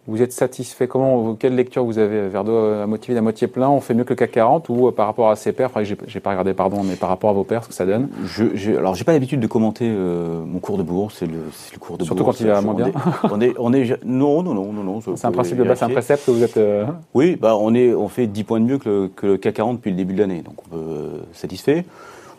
Vous 0.08 0.22
êtes 0.22 0.34
satisfait 0.34 0.88
Comment, 0.88 1.34
quelle 1.34 1.56
lecture 1.56 1.84
vous 1.84 1.98
avez 1.98 2.28
Vers 2.28 2.42
à 2.42 2.86
moitié 2.86 3.18
à 3.18 3.22
moitié 3.22 3.48
plein 3.48 3.70
On 3.70 3.82
fait 3.82 3.96
mieux 3.96 4.04
que 4.04 4.12
le 4.12 4.16
CAC 4.16 4.32
40 4.32 4.70
ou 4.70 4.88
euh, 4.88 4.92
par 4.92 5.08
rapport 5.08 5.32
à 5.32 5.36
ses 5.36 5.52
pairs 5.52 5.72
Enfin, 5.74 5.84
j'ai 5.84 6.20
pas 6.20 6.30
regardé, 6.30 6.54
pardon, 6.54 6.84
mais 6.84 6.96
par 6.96 7.10
rapport 7.10 7.32
à 7.32 7.34
vos 7.34 7.44
pairs, 7.44 7.64
ce 7.64 7.70
que 7.70 7.74
ça 7.74 7.88
donne 7.88 8.10
je, 8.24 8.78
Alors, 8.78 8.94
j'ai 8.94 9.04
pas 9.04 9.14
l'habitude 9.14 9.40
de 9.40 9.48
commenter 9.48 9.86
euh, 9.88 10.44
mon 10.46 10.60
cours 10.60 10.78
de 10.78 10.84
bourse. 10.84 11.16
C'est 11.18 11.26
le, 11.26 11.34
le, 11.74 11.80
cours 11.80 11.98
de 11.98 12.04
Surtout 12.04 12.24
quand 12.24 12.40
il 12.40 12.48
va 12.48 12.62
moins 12.62 12.76
bien. 12.76 12.92
On 13.32 13.42
est, 13.42 13.54
on 13.58 13.74
est, 13.74 14.06
non, 14.06 14.44
non, 14.44 14.54
non, 14.54 14.72
non, 14.72 14.84
non. 14.84 15.00
C'est 15.16 15.26
un 15.26 15.32
principe 15.32 15.58
de 15.58 15.64
base, 15.64 15.80
c'est 15.80 15.86
un 15.86 15.90
précepte 15.90 16.26
que 16.26 16.32
vous 16.32 16.44
êtes. 16.44 16.58
Euh, 16.58 16.86
oui, 17.16 17.36
bah, 17.36 17.56
on 17.60 17.74
est, 17.74 17.94
on 17.94 18.08
fait 18.08 18.28
10 18.28 18.44
points 18.44 18.60
de 18.60 18.66
mieux 18.66 18.78
que 18.78 18.88
le, 18.90 19.08
que 19.08 19.26
le 19.26 19.38
CAC 19.38 19.56
40 19.56 19.78
depuis 19.78 19.90
le 19.90 19.98
début 19.98 20.14
de 20.14 20.20
l'année, 20.20 20.42
donc 20.44 20.56
on 20.68 20.76
peut 20.76 21.10
satisfait. 21.34 21.84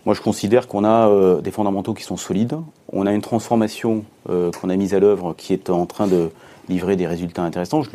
Moi, 0.04 0.14
je 0.14 0.20
considère 0.20 0.68
qu'on 0.68 0.84
a 0.84 1.40
des 1.40 1.50
fondamentaux 1.50 1.92
qui 1.92 2.04
sont 2.04 2.16
solides. 2.16 2.56
On 2.92 3.06
a 3.06 3.12
une 3.12 3.22
transformation 3.22 4.04
qu'on 4.26 4.70
a 4.70 4.76
mise 4.76 4.94
à 4.94 5.00
l'œuvre 5.00 5.34
qui 5.36 5.52
est 5.52 5.68
en 5.68 5.84
train 5.84 6.06
de 6.06 6.30
livrer 6.68 6.96
des 6.96 7.06
résultats 7.06 7.42
intéressants. 7.42 7.82
Je 7.82 7.90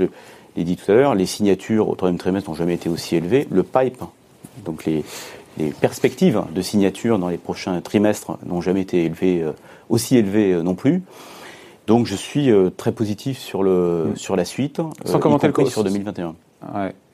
l'ai 0.56 0.64
dit 0.64 0.76
tout 0.76 0.92
à 0.92 0.96
l'heure, 0.96 1.16
les 1.16 1.26
signatures 1.26 1.90
au 1.90 1.96
troisième 1.96 2.18
trimestre 2.18 2.50
n'ont 2.50 2.56
jamais 2.56 2.76
été 2.76 2.90
aussi 2.90 3.16
élevées. 3.16 3.48
Le 3.52 3.64
pipe, 3.64 4.04
donc 4.66 4.86
les, 4.86 5.04
perspectives 5.80 6.42
de 6.56 6.62
signature 6.62 7.20
dans 7.20 7.30
les 7.30 7.38
prochains 7.38 7.82
trimestres 7.82 8.38
n'ont 8.46 8.62
jamais 8.62 8.82
été 8.82 9.06
élevées, 9.06 9.44
euh, 9.44 9.52
aussi 9.90 10.18
élevées 10.18 10.54
euh, 10.54 10.64
non 10.64 10.76
plus. 10.76 11.04
Donc 11.88 12.08
je 12.08 12.16
suis 12.16 12.50
euh, 12.50 12.70
très 12.70 12.92
positif 12.92 13.38
sur, 13.38 13.62
le, 13.62 14.12
mm. 14.12 14.16
sur 14.16 14.36
la 14.36 14.46
suite, 14.46 14.82
sans 15.06 15.20
commenter 15.20 15.48
le 15.48 15.66
sur 15.66 15.84
2021. 15.84 16.36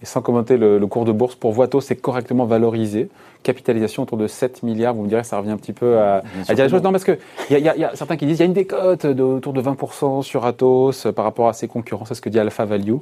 Et 0.02 0.06
sans 0.06 0.22
commenter 0.22 0.58
le, 0.58 0.86
cours 0.88 1.06
de 1.06 1.12
bourse 1.12 1.36
pour 1.36 1.52
Voito, 1.54 1.82
c'est 1.82 1.96
correctement 1.96 2.46
valorisé. 2.46 3.10
Capitalisation 3.44 4.04
autour 4.04 4.18
de 4.18 4.28
7 4.28 4.62
milliards, 4.64 4.94
vous 4.94 5.04
me 5.04 5.08
direz, 5.08 5.24
ça 5.24 5.38
revient 5.38 5.52
un 5.52 5.58
petit 5.58 5.74
peu 5.74 5.98
à, 5.98 6.22
à 6.48 6.54
dire 6.54 6.66
les 6.66 6.70
choses. 6.70 6.84
Non, 6.84 6.92
parce 6.92 7.06
qu'il 7.06 7.18
y, 7.50 7.54
y, 7.54 7.62
y, 7.62 7.84
a 7.84 7.96
certains 7.96 8.18
qui 8.18 8.26
disent 8.26 8.38
qu'il 8.38 8.46
y 8.46 8.48
a 8.48 8.50
une 8.50 8.54
décote 8.54 9.06
de, 9.06 9.24
autour 9.24 9.54
de 9.54 9.62
20% 9.62 10.22
sur 10.22 10.46
Atos 10.46 11.08
par 11.16 11.26
rapport 11.26 11.48
à 11.48 11.54
ses 11.54 11.68
concurrents. 11.68 12.06
C'est 12.06 12.16
ce 12.16 12.22
que 12.22 12.30
dit 12.30 12.40
Alpha 12.40 12.66
Value. 12.66 12.98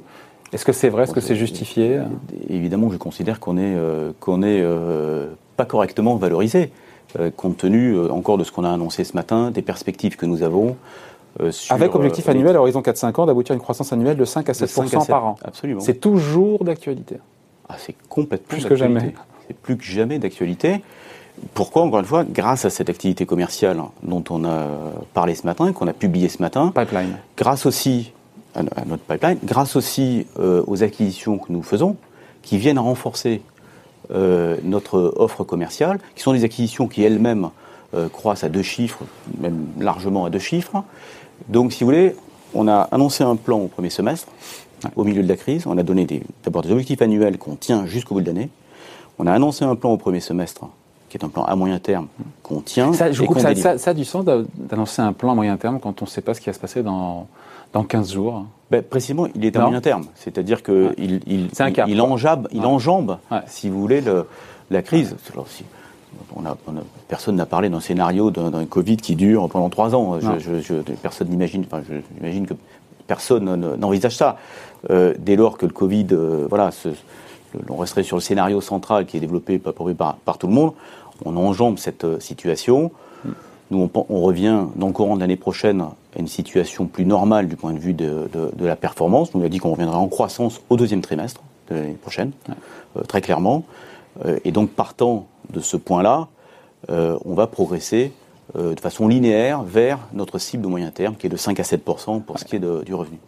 Est-ce 0.52 0.64
que 0.64 0.72
c'est 0.72 0.88
vrai? 0.88 1.04
Est-ce 1.04 1.12
que 1.12 1.20
c'est 1.20 1.36
justifié? 1.36 2.00
Évidemment, 2.48 2.90
je 2.90 2.96
considère 2.96 3.40
qu'on 3.40 3.56
est, 3.56 3.74
euh, 3.74 4.12
qu'on 4.20 4.42
est 4.42 4.60
euh, 4.62 5.26
pas 5.56 5.64
correctement 5.64 6.16
valorisé, 6.16 6.70
euh, 7.18 7.30
compte 7.34 7.56
tenu 7.56 7.98
encore 8.10 8.38
de 8.38 8.44
ce 8.44 8.52
qu'on 8.52 8.64
a 8.64 8.70
annoncé 8.70 9.04
ce 9.04 9.14
matin, 9.14 9.50
des 9.50 9.62
perspectives 9.62 10.16
que 10.16 10.26
nous 10.26 10.42
avons. 10.42 10.76
Euh, 11.40 11.52
Avec 11.70 11.94
objectif 11.94 12.28
annuel 12.28 12.56
à 12.56 12.60
horizon 12.60 12.80
4-5 12.80 13.20
ans 13.20 13.26
d'aboutir 13.26 13.52
à 13.52 13.56
une 13.56 13.60
croissance 13.60 13.92
annuelle 13.92 14.16
de 14.16 14.24
5 14.24 14.48
à 14.48 14.52
7%, 14.52 15.06
par 15.06 15.26
an. 15.26 15.36
Absolument. 15.44 15.80
C'est 15.80 16.00
toujours 16.00 16.64
d'actualité. 16.64 17.16
Ah, 17.68 17.76
c'est 17.78 17.94
complètement 18.08 18.48
plus 18.48 18.64
que 18.64 18.76
jamais. 18.76 19.14
C'est 19.46 19.56
plus 19.56 19.76
que 19.76 19.84
jamais 19.84 20.18
d'actualité. 20.18 20.82
Pourquoi, 21.52 21.82
encore 21.82 22.00
une 22.00 22.06
fois, 22.06 22.24
grâce 22.24 22.64
à 22.64 22.70
cette 22.70 22.88
activité 22.88 23.26
commerciale 23.26 23.82
dont 24.02 24.24
on 24.30 24.44
a 24.44 24.66
parlé 25.12 25.34
ce 25.34 25.44
matin, 25.44 25.72
qu'on 25.72 25.86
a 25.86 25.92
publié 25.92 26.30
ce 26.30 26.40
matin, 26.40 26.72
pipeline. 26.74 27.18
grâce 27.36 27.66
aussi 27.66 28.12
à 28.54 28.62
notre 28.62 29.02
pipeline, 29.02 29.36
grâce 29.44 29.76
aussi 29.76 30.26
euh, 30.38 30.62
aux 30.66 30.82
acquisitions 30.82 31.36
que 31.36 31.52
nous 31.52 31.62
faisons, 31.62 31.96
qui 32.40 32.56
viennent 32.56 32.78
renforcer 32.78 33.42
euh, 34.10 34.56
notre 34.62 35.12
offre 35.16 35.44
commerciale, 35.44 35.98
qui 36.14 36.22
sont 36.22 36.32
des 36.32 36.44
acquisitions 36.44 36.88
qui 36.88 37.02
elles-mêmes 37.02 37.50
croissent 38.12 38.44
à 38.44 38.50
deux 38.50 38.62
chiffres, 38.62 39.04
même 39.40 39.68
largement 39.78 40.26
à 40.26 40.30
deux 40.30 40.40
chiffres, 40.40 40.82
donc, 41.48 41.72
si 41.72 41.84
vous 41.84 41.90
voulez, 41.90 42.14
on 42.54 42.68
a 42.68 42.80
annoncé 42.90 43.24
un 43.24 43.36
plan 43.36 43.58
au 43.58 43.68
premier 43.68 43.90
semestre, 43.90 44.28
au 44.94 45.04
milieu 45.04 45.22
de 45.22 45.28
la 45.28 45.36
crise. 45.36 45.66
On 45.66 45.76
a 45.78 45.82
donné 45.82 46.06
d'abord 46.44 46.62
des, 46.62 46.70
objectifs 46.70 47.02
annuels 47.02 47.38
qu'on 47.38 47.56
tient 47.56 47.86
jusqu'au 47.86 48.14
bout 48.14 48.20
de 48.20 48.26
l'année. 48.26 48.50
On 49.18 49.26
a 49.26 49.32
annoncé 49.32 49.64
un 49.64 49.76
plan 49.76 49.92
au 49.92 49.96
premier 49.96 50.20
semestre, 50.20 50.66
qui 51.08 51.16
est 51.16 51.24
un 51.24 51.28
plan 51.28 51.44
à 51.44 51.56
moyen 51.56 51.78
terme, 51.78 52.08
qu'on 52.42 52.60
tient. 52.60 52.92
Ça, 52.92 53.12
je 53.12 53.22
et 53.22 53.54
ça, 53.54 53.78
ça, 53.78 53.90
a 53.90 53.94
du 53.94 54.04
sens 54.04 54.24
d'annoncer 54.24 55.02
un 55.02 55.12
plan 55.12 55.32
à 55.32 55.34
moyen 55.34 55.56
terme 55.56 55.80
quand 55.80 56.02
on 56.02 56.04
ne 56.04 56.10
sait 56.10 56.20
pas 56.20 56.34
ce 56.34 56.40
qui 56.40 56.46
va 56.46 56.52
se 56.52 56.60
passer 56.60 56.82
dans, 56.82 57.26
dans 57.72 57.84
15 57.84 58.12
jours. 58.12 58.44
Ben, 58.70 58.82
Précisément, 58.82 59.26
il 59.34 59.44
est 59.44 59.56
à 59.56 59.62
moyen 59.62 59.80
terme. 59.80 60.04
C'est-à-dire 60.14 60.62
qu'il 60.62 60.94
il, 60.98 61.20
il, 61.26 61.48
il, 61.86 62.00
enjambe, 62.00 62.48
il 62.52 62.66
enjambe 62.66 63.18
si 63.46 63.68
vous 63.70 63.80
voulez, 63.80 64.00
le, 64.00 64.26
la 64.70 64.82
crise 64.82 65.16
personne 67.08 67.36
n'a 67.36 67.46
parlé 67.46 67.68
d'un 67.68 67.80
scénario 67.80 68.30
d'un 68.30 68.64
Covid 68.66 68.96
qui 68.96 69.16
dure 69.16 69.48
pendant 69.48 69.68
trois 69.68 69.94
ans. 69.94 70.18
personne 71.02 71.28
n'imagine, 71.28 71.64
enfin, 71.70 71.82
j'imagine 72.18 72.46
que 72.46 72.54
personne 73.06 73.76
n'envisage 73.76 74.16
ça. 74.16 74.36
Euh, 74.90 75.14
dès 75.18 75.36
lors 75.36 75.58
que 75.58 75.66
le 75.66 75.72
Covid, 75.72 76.08
euh, 76.12 76.46
voilà, 76.48 76.70
on 77.68 77.76
resterait 77.76 78.02
sur 78.02 78.16
le 78.16 78.22
scénario 78.22 78.60
central 78.60 79.06
qui 79.06 79.16
est 79.16 79.20
développé 79.20 79.58
par, 79.58 80.16
par, 80.16 80.38
tout 80.38 80.46
le 80.46 80.52
monde, 80.52 80.72
on 81.24 81.36
enjambe 81.36 81.78
cette 81.78 82.04
euh, 82.04 82.20
situation. 82.20 82.92
Nous, 83.72 83.90
on, 83.94 84.20
revient 84.20 84.66
dans 84.76 84.86
le 84.86 84.92
courant 84.92 85.16
de 85.16 85.20
l'année 85.20 85.36
prochaine 85.36 85.80
à 85.80 86.20
une 86.20 86.28
situation 86.28 86.86
plus 86.86 87.04
normale 87.04 87.48
du 87.48 87.56
point 87.56 87.72
de 87.72 87.80
vue 87.80 87.94
de, 87.94 88.28
la 88.60 88.76
performance. 88.76 89.34
Nous, 89.34 89.40
on 89.40 89.44
a 89.44 89.48
dit 89.48 89.58
qu'on 89.58 89.72
reviendrait 89.72 89.96
en 89.96 90.06
croissance 90.06 90.60
au 90.70 90.76
deuxième 90.76 91.00
trimestre 91.00 91.42
de 91.68 91.74
l'année 91.74 91.94
prochaine, 91.94 92.30
très 93.08 93.20
clairement. 93.20 93.64
et 94.44 94.52
donc, 94.52 94.70
partant 94.70 95.26
de 95.52 95.60
ce 95.60 95.76
point-là, 95.76 96.28
euh, 96.90 97.18
on 97.24 97.34
va 97.34 97.46
progresser 97.46 98.12
euh, 98.56 98.74
de 98.74 98.80
façon 98.80 99.08
linéaire 99.08 99.62
vers 99.62 99.98
notre 100.12 100.38
cible 100.38 100.62
de 100.62 100.68
moyen 100.68 100.90
terme, 100.90 101.16
qui 101.16 101.26
est 101.26 101.30
de 101.30 101.36
5 101.36 101.58
à 101.58 101.62
7% 101.62 102.22
pour 102.22 102.38
ce 102.38 102.44
qui 102.44 102.56
est 102.56 102.84
du 102.84 102.94
revenu. 102.94 103.18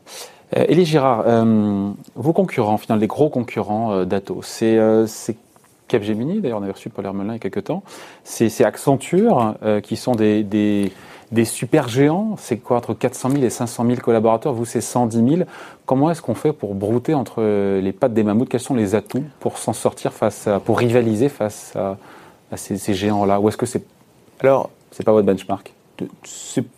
Euh, 0.57 0.65
Élie 0.69 0.87
Girard, 0.87 1.25
vos 2.15 2.33
concurrents, 2.33 2.79
finalement, 2.79 3.01
les 3.01 3.07
gros 3.07 3.29
concurrents 3.29 4.05
d'Atos, 4.05 4.47
c'est 4.47 5.37
Capgemini, 5.89 6.41
d'ailleurs 6.41 6.59
on 6.59 6.63
avait 6.63 6.73
reçu 6.73 6.91
Paul 6.91 7.05
Hermelin 7.05 7.33
il 7.33 7.37
y 7.37 7.37
a 7.37 7.39
quelques 7.41 7.65
temps, 7.65 7.83
c'est 8.25 8.65
Accenture, 8.65 9.55
qui 9.83 9.97
sont 9.97 10.15
des, 10.15 10.45
des, 10.45 11.45
super 11.45 11.89
géants, 11.89 12.37
c'est 12.39 12.59
quoi, 12.59 12.77
entre 12.77 12.95
400 12.95 13.31
000 13.31 13.43
et 13.43 13.51
500 13.51 13.87
000 13.87 14.01
collaborateurs, 14.01 14.53
vous 14.53 14.65
c'est 14.65 14.81
110 14.81 15.17
000. 15.17 15.49
Comment 15.87 16.11
est-ce 16.11 16.23
qu'on 16.23 16.35
fait 16.35 16.53
pour 16.53 16.75
brouter 16.75 17.15
entre 17.15 17.43
les 17.81 17.93
pattes 17.93 18.15
des 18.15 18.23
mammouths? 18.23 18.49
Quels 18.49 18.61
sont 18.61 18.75
les 18.75 18.95
atouts 18.95 19.25
pour 19.41 19.59
s'en 19.59 19.73
sortir 19.73 20.13
face 20.13 20.47
à, 20.47 20.61
pour 20.61 20.79
rivaliser 20.79 21.29
face 21.29 21.75
à, 21.77 21.97
ces, 22.57 22.95
géants-là? 22.95 23.41
Ou 23.41 23.49
est-ce 23.49 23.57
que 23.57 23.67
c'est 23.67 23.85
alors 24.41 24.71
c'est 24.91 25.05
pas 25.05 25.13
votre 25.13 25.27
benchmark? 25.27 25.73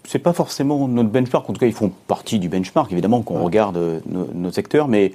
c'est 0.04 0.18
pas 0.18 0.32
forcément 0.32 0.88
notre 0.88 1.08
benchmark. 1.08 1.48
En 1.48 1.52
tout 1.52 1.60
cas, 1.60 1.66
ils 1.66 1.72
font 1.72 1.92
partie 2.06 2.38
du 2.38 2.48
benchmark, 2.48 2.90
évidemment, 2.92 3.22
qu'on 3.22 3.42
regarde 3.42 4.02
nos, 4.06 4.50
secteurs. 4.50 4.88
Mais 4.88 5.12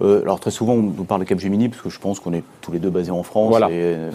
euh, 0.00 0.22
alors 0.22 0.40
très 0.40 0.50
souvent, 0.50 0.74
on 0.74 0.82
nous 0.82 1.04
parle 1.04 1.20
de 1.20 1.26
Capgemini 1.26 1.68
parce 1.68 1.82
que 1.82 1.90
je 1.90 1.98
pense 1.98 2.20
qu'on 2.20 2.32
est 2.32 2.44
tous 2.60 2.72
les 2.72 2.78
deux 2.78 2.90
basés 2.90 3.10
en 3.10 3.22
France. 3.22 3.50
Voilà. 3.50 3.68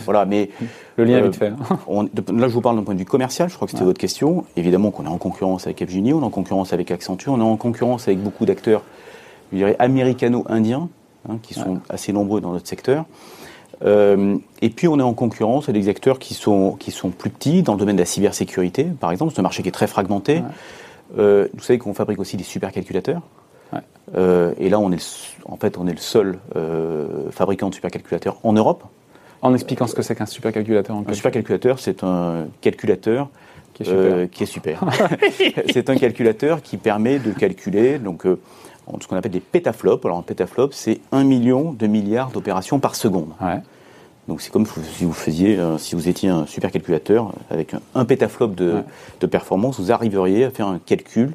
voilà 0.03 0.25
mais 0.25 0.49
le 0.95 1.03
lien 1.03 1.19
est 1.19 1.21
vite 1.21 1.35
fait. 1.35 1.49
là, 1.49 2.47
je 2.47 2.53
vous 2.53 2.61
parle 2.61 2.77
d'un 2.77 2.83
point 2.83 2.93
de 2.93 2.99
vue 2.99 3.05
commercial. 3.05 3.49
Je 3.49 3.55
crois 3.55 3.67
que 3.67 3.71
c'était 3.71 3.83
votre 3.83 3.99
question. 3.99 4.45
Évidemment, 4.55 4.91
qu'on 4.91 5.05
est 5.05 5.09
en 5.09 5.17
concurrence 5.17 5.65
avec 5.67 5.77
Capgemini, 5.77 6.13
on 6.13 6.21
est 6.21 6.25
en 6.25 6.29
concurrence 6.29 6.73
avec 6.73 6.91
Accenture, 6.91 7.33
on 7.33 7.39
est 7.39 7.43
en 7.43 7.57
concurrence 7.57 8.07
avec 8.07 8.19
beaucoup 8.19 8.45
d'acteurs, 8.45 8.83
je 9.51 9.57
dirais 9.57 9.75
américano-indiens, 9.79 10.89
hein, 11.29 11.38
qui 11.41 11.53
sont 11.53 11.79
assez 11.89 12.13
nombreux 12.13 12.41
dans 12.41 12.53
notre 12.53 12.67
secteur. 12.67 13.05
Euh, 13.83 14.38
et 14.61 14.69
puis 14.69 14.88
on 14.88 14.99
est 14.99 15.03
en 15.03 15.13
concurrence 15.13 15.69
avec 15.69 15.81
des 15.81 15.89
acteurs 15.89 16.19
qui 16.19 16.33
sont, 16.33 16.71
qui 16.79 16.91
sont 16.91 17.09
plus 17.09 17.29
petits 17.29 17.61
dans 17.61 17.73
le 17.73 17.79
domaine 17.79 17.95
de 17.95 18.01
la 18.01 18.05
cybersécurité, 18.05 18.85
par 18.85 19.11
exemple. 19.11 19.33
C'est 19.33 19.39
un 19.39 19.43
marché 19.43 19.63
qui 19.63 19.69
est 19.69 19.73
très 19.73 19.88
fragmenté. 19.88 20.41
Euh, 21.17 21.47
vous 21.53 21.63
savez 21.63 21.77
qu'on 21.79 21.93
fabrique 21.93 22.19
aussi 22.19 22.38
des 22.38 22.43
supercalculateurs. 22.43 23.21
Euh, 24.15 24.54
et 24.60 24.69
là, 24.69 24.80
on 24.80 24.91
est 24.91 25.36
en 25.45 25.58
fait, 25.58 25.78
on 25.78 25.88
est 25.88 25.91
le 25.91 25.97
seul 25.97 26.38
euh, 26.56 27.30
fabricant 27.32 27.69
de 27.69 27.75
supercalculateurs 27.75 28.38
en 28.43 28.54
Europe. 28.54 28.84
En 29.41 29.54
expliquant 29.54 29.88
ce 29.88 29.95
que 29.95 30.01
c'est 30.01 30.15
qu'un 30.15 30.25
supercalculateur. 30.25 30.95
un 30.95 31.13
supercalculateur, 31.13 31.80
c'est 31.80 32.04
un 32.04 32.47
calculateur 32.62 33.30
qui 33.73 33.84
est 33.84 34.45
super. 34.45 34.84
c'est 35.71 35.89
un 35.89 35.97
calculateur 35.97 36.62
qui 36.62 36.78
permet 36.78 37.19
de 37.19 37.32
calculer 37.32 37.99
donc 37.99 38.23
ce 38.23 39.08
qu'on 39.08 39.17
appelle 39.17 39.32
des 39.32 39.41
pétaflops. 39.41 40.06
Alors 40.06 40.17
un 40.17 40.23
pétaflop, 40.23 40.69
c'est 40.71 40.99
un 41.12 41.23
million 41.23 41.73
de 41.73 41.86
milliards 41.86 42.32
d'opérations 42.32 42.80
par 42.80 42.95
seconde. 42.95 43.34
Donc 44.28 44.41
c'est 44.41 44.51
comme 44.51 44.65
si 44.65 45.04
vous 45.04 45.13
faisiez, 45.13 45.60
si 45.78 45.93
vous 45.93 46.08
étiez 46.08 46.30
un 46.30 46.47
supercalculateur 46.47 47.34
avec 47.51 47.75
un, 47.93 48.06
pétaflop 48.06 48.47
de, 48.47 48.82
de, 49.19 49.28
performance, 49.28 49.80
vous 49.80 49.91
arriveriez 49.91 50.45
à 50.45 50.49
faire 50.49 50.67
un 50.67 50.80
calcul 50.80 51.34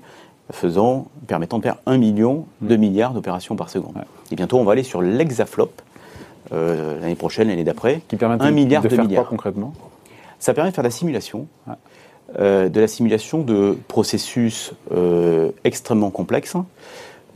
faisant, 0.52 1.08
permettant 1.26 1.58
de 1.58 1.62
faire 1.62 1.76
un 1.86 1.98
million 1.98 2.46
de 2.60 2.76
mm. 2.76 2.80
milliards 2.80 3.14
d'opérations 3.14 3.56
par 3.56 3.70
seconde. 3.70 3.94
Et 4.30 4.36
bientôt, 4.36 4.58
on 4.58 4.64
va 4.64 4.72
aller 4.72 4.82
sur 4.82 5.02
l'hexaflop 5.02 5.70
euh, 6.52 7.00
l'année 7.00 7.14
prochaine, 7.14 7.48
l'année 7.48 7.64
d'après. 7.64 8.02
Qui 8.08 8.16
permet 8.16 8.42
un 8.42 8.50
milliard 8.50 8.82
de, 8.82 8.88
faire 8.88 9.04
milliards. 9.04 9.24
Quoi, 9.24 9.30
concrètement? 9.30 9.72
Ça 10.38 10.54
permet 10.54 10.70
de 10.70 10.74
faire 10.74 10.82
de 10.82 10.88
la 10.88 10.92
simulation, 10.92 11.46
euh, 12.38 12.68
de 12.68 12.80
la 12.80 12.88
simulation 12.88 13.42
de 13.42 13.76
processus 13.88 14.72
euh, 14.92 15.50
extrêmement 15.64 16.10
complexes. 16.10 16.56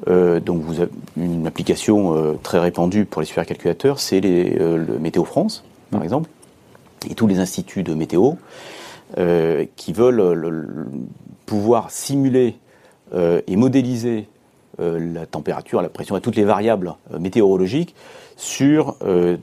donc, 0.06 0.62
vous 0.62 0.80
avez 0.80 0.90
une 1.16 1.46
application 1.46 2.36
très 2.42 2.58
répandue 2.58 3.04
pour 3.04 3.20
les 3.20 3.26
supercalculateurs, 3.26 4.00
c'est 4.00 4.20
le 4.20 4.98
Météo 4.98 5.24
France, 5.24 5.64
par 5.90 6.00
mm. 6.00 6.04
exemple, 6.04 6.30
et 7.08 7.14
tous 7.14 7.26
les 7.26 7.38
instituts 7.38 7.82
de 7.82 7.94
météo 7.94 8.32
qui 9.76 9.92
veulent 9.92 10.82
pouvoir 11.46 11.90
simuler 11.90 12.56
et 13.14 13.56
modéliser 13.56 14.26
euh, 14.80 15.12
la 15.14 15.24
température, 15.24 15.80
la 15.82 15.88
pression 15.88 16.16
et 16.16 16.20
toutes 16.20 16.34
les 16.34 16.42
variables 16.42 16.94
euh, 17.12 17.20
météorologiques 17.20 17.94
sur 18.36 18.96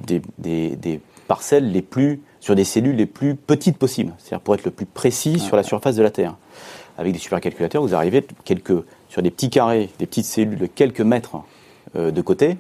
des, 0.06 1.00
parcelles 1.30 1.72
les 1.72 1.82
plus, 1.82 2.20
sur 2.42 2.56
des 2.56 2.66
cellules 2.66 2.98
les 2.98 3.06
plus 3.06 3.36
petites 3.36 3.78
possibles, 3.78 4.12
c'est-à-dire 4.18 4.42
pour 4.42 4.56
être 4.56 4.66
le 4.66 4.72
plus 4.72 4.86
précis 4.86 5.40
sur 5.40 5.56
la 5.56 5.64
surface 5.64 5.96
de 5.96 6.04
la 6.04 6.10
Terre. 6.10 6.36
Avec 6.98 7.14
des 7.14 7.20
supercalculateurs, 7.20 7.82
vous 7.82 7.96
arrivez 7.96 8.28
quelques, 8.44 8.84
sur 9.08 9.22
des 9.22 9.32
petits 9.32 9.50
carrés, 9.50 9.90
des 9.98 10.06
petites 10.06 10.26
cellules 10.26 10.58
de 10.58 10.66
quelques 10.66 11.00
mètres 11.00 11.38
de 11.96 12.22
côté, 12.22 12.58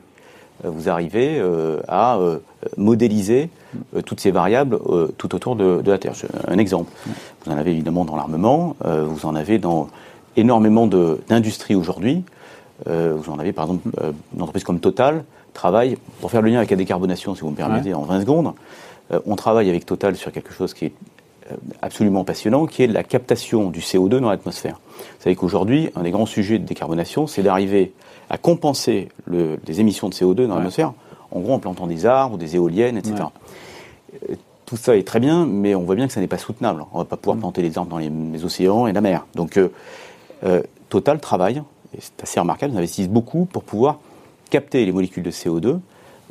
vous 0.63 0.87
arrivez 0.87 1.43
à 1.89 2.17
modéliser 2.77 3.49
toutes 4.05 4.21
ces 4.21 4.31
variables 4.31 4.79
tout 5.17 5.35
autour 5.35 5.57
de, 5.57 5.81
de, 5.81 5.91
la 5.91 5.97
Terre. 5.97 6.13
Un 6.47 6.57
exemple, 6.57 6.89
vous 7.43 7.51
en 7.51 7.57
avez 7.57 7.71
évidemment 7.71 8.05
dans 8.05 8.15
l'armement, 8.15 8.77
vous 8.85 9.25
en 9.25 9.35
avez 9.35 9.59
dans 9.59 9.89
énormément 10.37 10.87
d'industries 10.87 11.75
aujourd'hui. 11.75 12.23
Euh, 12.87 13.15
vous 13.15 13.31
en 13.31 13.39
avez 13.39 13.53
par 13.53 13.65
exemple 13.65 13.89
euh, 14.01 14.11
une 14.35 14.41
entreprise 14.41 14.63
comme 14.63 14.79
Total 14.79 15.23
travaille, 15.53 15.97
pour 16.19 16.31
faire 16.31 16.41
le 16.41 16.49
lien 16.49 16.57
avec 16.57 16.71
la 16.71 16.77
décarbonation, 16.77 17.35
si 17.35 17.41
vous 17.41 17.51
me 17.51 17.55
permettez, 17.55 17.93
en 17.93 18.03
20 18.03 18.21
secondes, 18.21 18.53
euh, 19.11 19.19
on 19.25 19.35
travaille 19.35 19.69
avec 19.69 19.85
Total 19.85 20.15
sur 20.15 20.31
quelque 20.31 20.53
chose 20.53 20.73
qui 20.73 20.85
est 20.85 20.93
absolument 21.81 22.23
passionnant, 22.23 22.65
qui 22.65 22.83
est 22.83 22.87
la 22.87 23.03
captation 23.03 23.69
du 23.71 23.81
CO2 23.81 24.19
dans 24.19 24.29
l'atmosphère. 24.29 24.79
Vous 24.97 25.23
savez 25.23 25.35
qu'aujourd'hui, 25.35 25.89
un 25.97 26.03
des 26.03 26.11
grands 26.11 26.25
sujets 26.25 26.59
de 26.59 26.65
décarbonation, 26.65 27.27
c'est 27.27 27.43
d'arriver 27.43 27.91
à 28.29 28.37
compenser 28.37 29.09
le, 29.25 29.59
les 29.67 29.81
émissions 29.81 30.07
de 30.07 30.13
CO2 30.13 30.47
dans 30.47 30.55
l'atmosphère, 30.55 30.93
en 31.31 31.41
gros 31.41 31.53
en 31.53 31.59
plantant 31.59 31.87
des 31.87 32.05
arbres, 32.05 32.37
des 32.37 32.55
éoliennes, 32.55 32.97
etc. 32.97 33.15
Tout 34.65 34.77
ça 34.77 34.95
est 34.95 35.05
très 35.05 35.19
bien, 35.19 35.45
mais 35.45 35.75
on 35.75 35.81
voit 35.81 35.95
bien 35.95 36.07
que 36.07 36.13
ça 36.13 36.21
n'est 36.21 36.27
pas 36.27 36.37
soutenable. 36.37 36.85
On 36.93 36.99
ne 36.99 37.03
va 37.03 37.05
pas 37.05 37.17
pouvoir 37.17 37.35
mm. 37.35 37.41
planter 37.41 37.61
les 37.61 37.77
arbres 37.77 37.89
dans 37.89 37.97
les, 37.97 38.09
les, 38.09 38.45
océans 38.45 38.87
et 38.87 38.93
la 38.93 39.01
mer. 39.01 39.25
Donc 39.35 39.59
euh, 40.43 40.61
Total 40.89 41.19
travaille, 41.19 41.63
et 41.95 41.99
c'est 42.01 42.23
assez 42.23 42.39
remarquable, 42.39 42.73
ils 42.73 42.77
investissent 42.77 43.09
beaucoup 43.09 43.45
pour 43.45 43.63
pouvoir 43.63 43.99
capter 44.49 44.85
les 44.85 44.91
molécules 44.91 45.23
de 45.23 45.31
CO2 45.31 45.79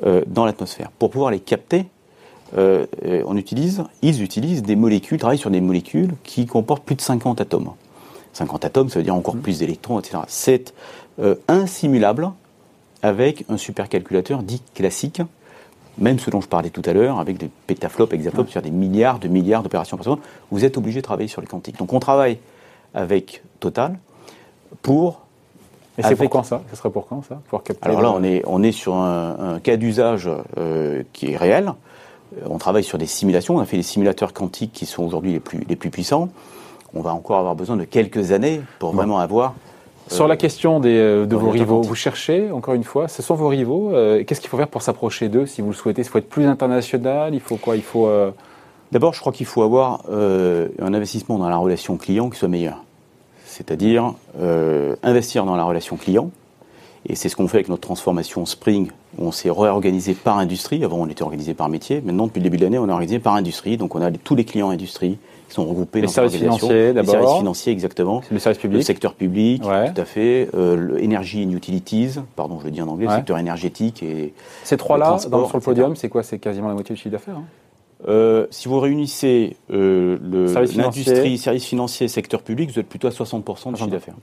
euh, 0.05 0.23
dans 0.27 0.45
l'atmosphère. 0.45 0.91
Pour 0.99 1.11
pouvoir 1.11 1.31
les 1.31 1.41
capter, 1.41 1.87
euh, 2.59 2.85
on 3.27 3.37
utilise, 3.37 3.85
ils 4.03 4.23
utilisent 4.23 4.63
des 4.63 4.77
molécules, 4.77 5.19
travaillent 5.19 5.39
sur 5.39 5.51
des 5.51 5.63
molécules 5.63 6.13
qui 6.25 6.47
comportent 6.47 6.85
plus 6.85 6.97
de 6.97 7.01
50 7.01 7.41
atomes. 7.41 7.71
50 8.35 8.65
atomes, 8.65 8.89
ça 8.91 8.99
veut 8.99 9.05
dire 9.05 9.15
encore 9.15 9.37
mmh. 9.37 9.41
plus 9.41 9.59
d'électrons, 9.61 9.99
etc. 9.99 10.19
C'est 10.29 10.75
insimulable 11.49 12.31
avec 13.03 13.45
un 13.49 13.57
supercalculateur 13.57 14.43
dit 14.43 14.63
classique, 14.75 15.23
même 15.99 16.19
ce 16.19 16.31
dont 16.31 16.41
je 16.41 16.49
parlais 16.49 16.71
tout 16.71 16.83
à 16.85 16.93
l'heure, 16.93 17.19
avec 17.19 17.39
des 17.39 17.51
pétaflops, 17.67 18.13
hexaflops, 18.13 18.51
sur 18.51 18.63
des 18.63 18.71
milliards 18.71 19.19
de 19.19 19.29
milliards 19.29 19.63
d'opérations 19.63 19.97
par 19.97 20.05
seconde, 20.05 20.21
vous 20.51 20.65
êtes 20.65 20.77
obligé 20.77 21.01
de 21.01 21.05
travailler 21.05 21.29
sur 21.29 21.41
les 21.41 21.47
quantiques. 21.47 21.79
Donc 21.79 21.93
on 21.93 22.01
travaille 22.01 22.39
avec 22.95 23.43
Total 23.61 23.99
pour. 24.83 25.21
Et 25.99 26.03
c'est 26.03 26.17
pour 26.17 26.31
quand 26.31 26.43
ça? 26.43 26.63
Ce 26.71 26.77
serait 26.77 26.91
pour 26.91 27.07
quand 27.07 27.23
ça? 27.23 27.41
Pour 27.49 27.63
Alors 27.83 28.01
là, 28.01 28.13
on 28.13 28.23
est, 28.23 28.43
on 28.47 28.63
est 28.63 28.73
sur 28.73 28.95
un, 28.95 29.59
cas 29.63 29.77
d'usage 29.77 30.31
euh, 30.57 31.03
qui 31.13 31.33
est 31.33 31.37
réel. 31.37 31.73
Euh, 32.39 32.47
on 32.49 32.59
travaille 32.59 32.85
sur 32.85 32.97
des 32.97 33.07
simulations. 33.07 33.57
On 33.57 33.61
a 33.61 33.67
fait 33.67 33.77
des 33.77 33.83
simulateurs 33.83 34.33
quantiques 34.33 34.73
qui 34.73 34.87
sont 34.87 35.03
aujourd'hui 35.03 35.33
les 35.33 35.41
plus, 35.41 35.61
les 35.69 35.77
plus 35.77 35.91
puissants. 35.91 36.29
On 36.95 37.03
va 37.03 37.13
encore 37.13 37.39
avoir 37.39 37.55
besoin 37.55 37.77
de 37.77 37.85
quelques 37.85 38.33
années 38.33 38.63
pour 38.79 38.93
vraiment 38.93 39.19
avoir. 39.19 39.55
Sur 40.09 40.27
la 40.27 40.35
euh, 40.35 40.39
question 40.39 40.81
des, 40.81 41.27
de 41.27 41.37
vos 41.37 41.51
rivaux, 41.51 41.83
vous 41.83 41.95
cherchez, 41.95 42.51
encore 42.51 42.75
une 42.75 42.85
fois, 42.85 43.07
ce 43.07 43.23
sont 43.23 43.35
vos 43.35 43.49
rivaux. 43.49 43.91
Qu'est-ce 44.27 44.41
qu'il 44.41 44.49
faut 44.49 44.57
faire 44.57 44.69
pour 44.69 44.83
s'approcher 44.83 45.29
d'eux 45.29 45.47
si 45.47 45.61
vous 45.61 45.69
le 45.69 45.75
souhaitez? 45.75 46.03
Il 46.03 46.09
faut 46.09 46.19
être 46.19 46.31
plus 46.31 46.47
international 46.47 47.35
Il 47.35 47.41
faut 47.41 47.57
quoi? 47.57 47.77
Il 47.77 47.83
faut. 47.83 48.09
D'abord, 48.93 49.15
je 49.15 49.21
crois 49.21 49.33
qu'il 49.33 49.47
faut 49.47 49.63
avoir 49.63 50.03
un 50.11 50.95
investissement 50.95 51.39
dans 51.39 51.49
la 51.49 51.57
relation 51.57 51.97
client 51.97 52.29
qui 52.31 52.39
soit 52.39 52.49
meilleur 52.49 52.83
c'est-à-dire 53.51 54.15
euh, 54.41 54.97
investir 55.03 55.45
dans 55.45 55.57
la 55.57 55.65
relation 55.65 55.97
client. 55.97 56.31
Et 57.07 57.15
c'est 57.15 57.29
ce 57.29 57.37
qu'on 57.37 57.49
fait 57.49 57.59
avec 57.59 57.69
notre 57.69 57.83
transformation 57.83 58.45
Spring, 58.47 58.91
où 59.19 59.27
on 59.27 59.33
s'est 59.33 59.51
réorganisé 59.51 60.15
par 60.15 60.39
industrie. 60.39 60.85
Avant, 60.85 60.99
on 60.99 61.09
était 61.09 61.23
organisé 61.23 61.55
par 61.55 61.69
métier. 61.69 62.01
Maintenant, 62.01 62.27
depuis 62.27 62.41
le 62.41 62.45
début 62.45 62.59
de 62.59 62.63
l'année, 62.63 62.79
on 62.79 62.89
est 62.89 62.93
organisé 62.93 63.19
par 63.19 63.35
industrie. 63.35 63.77
Donc, 63.77 63.95
on 63.95 64.03
a 64.03 64.11
tous 64.11 64.35
les 64.35 64.45
clients 64.45 64.71
industrie 64.71 65.19
qui 65.49 65.55
sont 65.55 65.65
regroupés 65.65 66.01
les 66.01 66.07
dans 66.07 66.13
services 66.13 66.37
financiers, 66.37 66.93
d'abord. 66.93 67.15
Les 67.15 67.21
services 67.21 67.39
financiers, 67.39 67.73
exactement. 67.73 68.23
Le 68.31 68.39
service 68.39 68.61
public. 68.61 68.79
Le 68.79 68.85
secteur 68.85 69.15
public, 69.15 69.63
tout 69.63 69.69
à 69.69 70.05
fait. 70.05 70.49
Euh, 70.55 71.03
Energy 71.03 71.45
and 71.45 71.57
Utilities, 71.57 72.21
pardon, 72.37 72.59
je 72.61 72.67
le 72.67 72.71
dis 72.71 72.83
en 72.83 72.89
anglais, 72.89 73.07
le 73.07 73.15
secteur 73.15 73.39
énergétique 73.39 74.03
et. 74.03 74.33
Ces 74.63 74.77
trois-là, 74.77 75.19
sur 75.19 75.31
le 75.31 75.61
podium, 75.61 75.97
c'est 75.97 76.09
quoi? 76.09 76.23
C'est 76.23 76.39
quasiment 76.39 76.69
la 76.69 76.75
moitié 76.75 76.95
du 76.95 77.01
chiffre 77.01 77.13
d'affaires 77.13 77.37
hein? 77.37 77.45
Euh, 78.09 78.47
si 78.51 78.69
vous 78.69 78.81
réunissez 78.81 79.57
euh, 79.71 80.17
l'industrie, 80.75 81.39
services 81.39 81.67
financiers, 81.67 82.09
secteur 82.09 82.43
public, 82.43 82.71
vous 82.71 82.79
êtes 82.79 82.89
plutôt 82.89 83.09
à 83.09 83.11
60% 83.11 83.73
de 83.73 83.77
chiffre 83.77 83.89
d'affaires. 83.89 84.15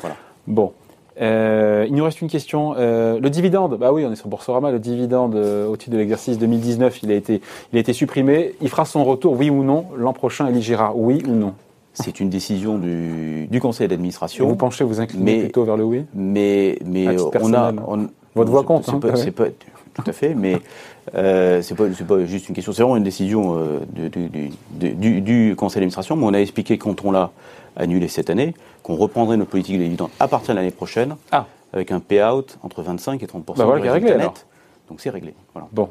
Voilà. 0.00 0.16
Bon. 0.46 0.72
Euh, 1.20 1.84
il 1.88 1.96
nous 1.96 2.04
reste 2.04 2.20
une 2.20 2.28
question. 2.28 2.74
le 2.74 3.28
dividende, 3.28 3.76
bah 3.78 3.92
oui, 3.92 4.04
on 4.06 4.12
est 4.12 4.16
sur 4.16 4.28
Boursorama. 4.28 4.70
Le 4.70 4.78
dividende 4.78 5.34
au 5.34 5.76
titre 5.76 5.92
de 5.92 5.98
l'exercice 5.98 6.38
2019, 6.38 7.02
il 7.02 7.10
a 7.10 7.14
été, 7.14 7.40
il 7.72 7.76
a 7.76 7.80
été 7.80 7.92
supprimé. 7.92 8.54
Il 8.60 8.68
fera 8.68 8.84
son 8.84 9.04
retour, 9.04 9.36
oui 9.36 9.50
ou 9.50 9.64
non, 9.64 9.86
l'an 9.96 10.12
prochain, 10.12 10.48
Elie 10.48 10.62
Girard, 10.62 10.98
oui 10.98 11.22
ou 11.26 11.32
non 11.32 11.54
c'est 12.04 12.20
une 12.20 12.30
décision 12.30 12.78
du, 12.78 13.48
du 13.50 13.60
conseil 13.60 13.88
d'administration. 13.88 14.46
Vous 14.46 14.54
penchez, 14.54 14.84
vous 14.84 15.00
inclinez 15.00 15.40
plutôt 15.40 15.64
vers 15.64 15.76
le 15.76 15.82
oui? 15.82 16.04
Mais, 16.14 16.78
mais 16.84 17.16
on 17.40 17.54
a. 17.54 17.72
Votre 18.34 18.50
voix 18.50 18.62
compte. 18.62 18.88
Hein, 18.88 19.00
c'est 19.14 19.30
pas, 19.30 19.46
tout 19.94 20.10
à 20.10 20.12
fait, 20.12 20.34
mais 20.34 20.58
euh, 21.14 21.60
c'est 21.62 21.74
pas, 21.74 21.84
pas, 22.06 22.24
juste 22.24 22.48
une 22.48 22.54
question, 22.54 22.72
c'est 22.72 22.82
vraiment 22.82 22.96
une 22.96 23.04
décision 23.04 23.58
euh, 23.58 23.80
du, 24.70 25.54
conseil 25.56 25.80
d'administration, 25.80 26.16
mais 26.16 26.24
on 26.24 26.34
a 26.34 26.38
expliqué 26.38 26.78
quand 26.78 27.04
on 27.04 27.10
l'a 27.10 27.30
annulé 27.76 28.08
cette 28.08 28.30
année, 28.30 28.54
qu'on 28.82 28.96
reprendrait 28.96 29.36
notre 29.36 29.50
politique 29.50 29.76
de 29.76 29.82
dividendes 29.82 30.10
à 30.20 30.28
partir 30.28 30.54
de 30.54 30.58
l'année 30.58 30.70
prochaine, 30.70 31.16
ah. 31.32 31.46
avec 31.72 31.90
un 31.90 32.00
payout 32.00 32.46
entre 32.62 32.82
25 32.82 33.22
et 33.22 33.26
30 33.26 33.44
bah 33.44 33.64
voilà, 33.64 33.92
réglé, 33.92 34.16
Donc 34.88 35.00
c'est 35.00 35.10
réglé. 35.10 35.34
Bon. 35.72 35.90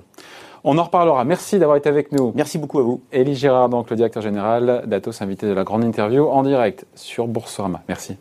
On 0.64 0.78
en 0.78 0.84
reparlera. 0.84 1.24
Merci 1.24 1.60
d'avoir 1.60 1.78
été 1.78 1.88
avec 1.88 2.12
nous. 2.12 2.34
Merci 2.36 2.58
beaucoup 2.58 2.80
à 2.80 2.84
vous. 2.84 3.02
Élie 3.12 3.36
Gérard, 3.36 3.70
donc 3.70 3.90
le 3.90 3.96
directeur 3.96 4.22
général 4.22 4.84
d'Atos, 4.86 5.22
invité 5.22 5.48
de 5.48 5.54
la 5.54 5.64
grande 5.64 5.84
interview 5.84 6.28
en 6.28 6.44
direct 6.44 6.86
sur 6.96 7.28
Boursorama. 7.28 7.82
Merci. 7.88 8.18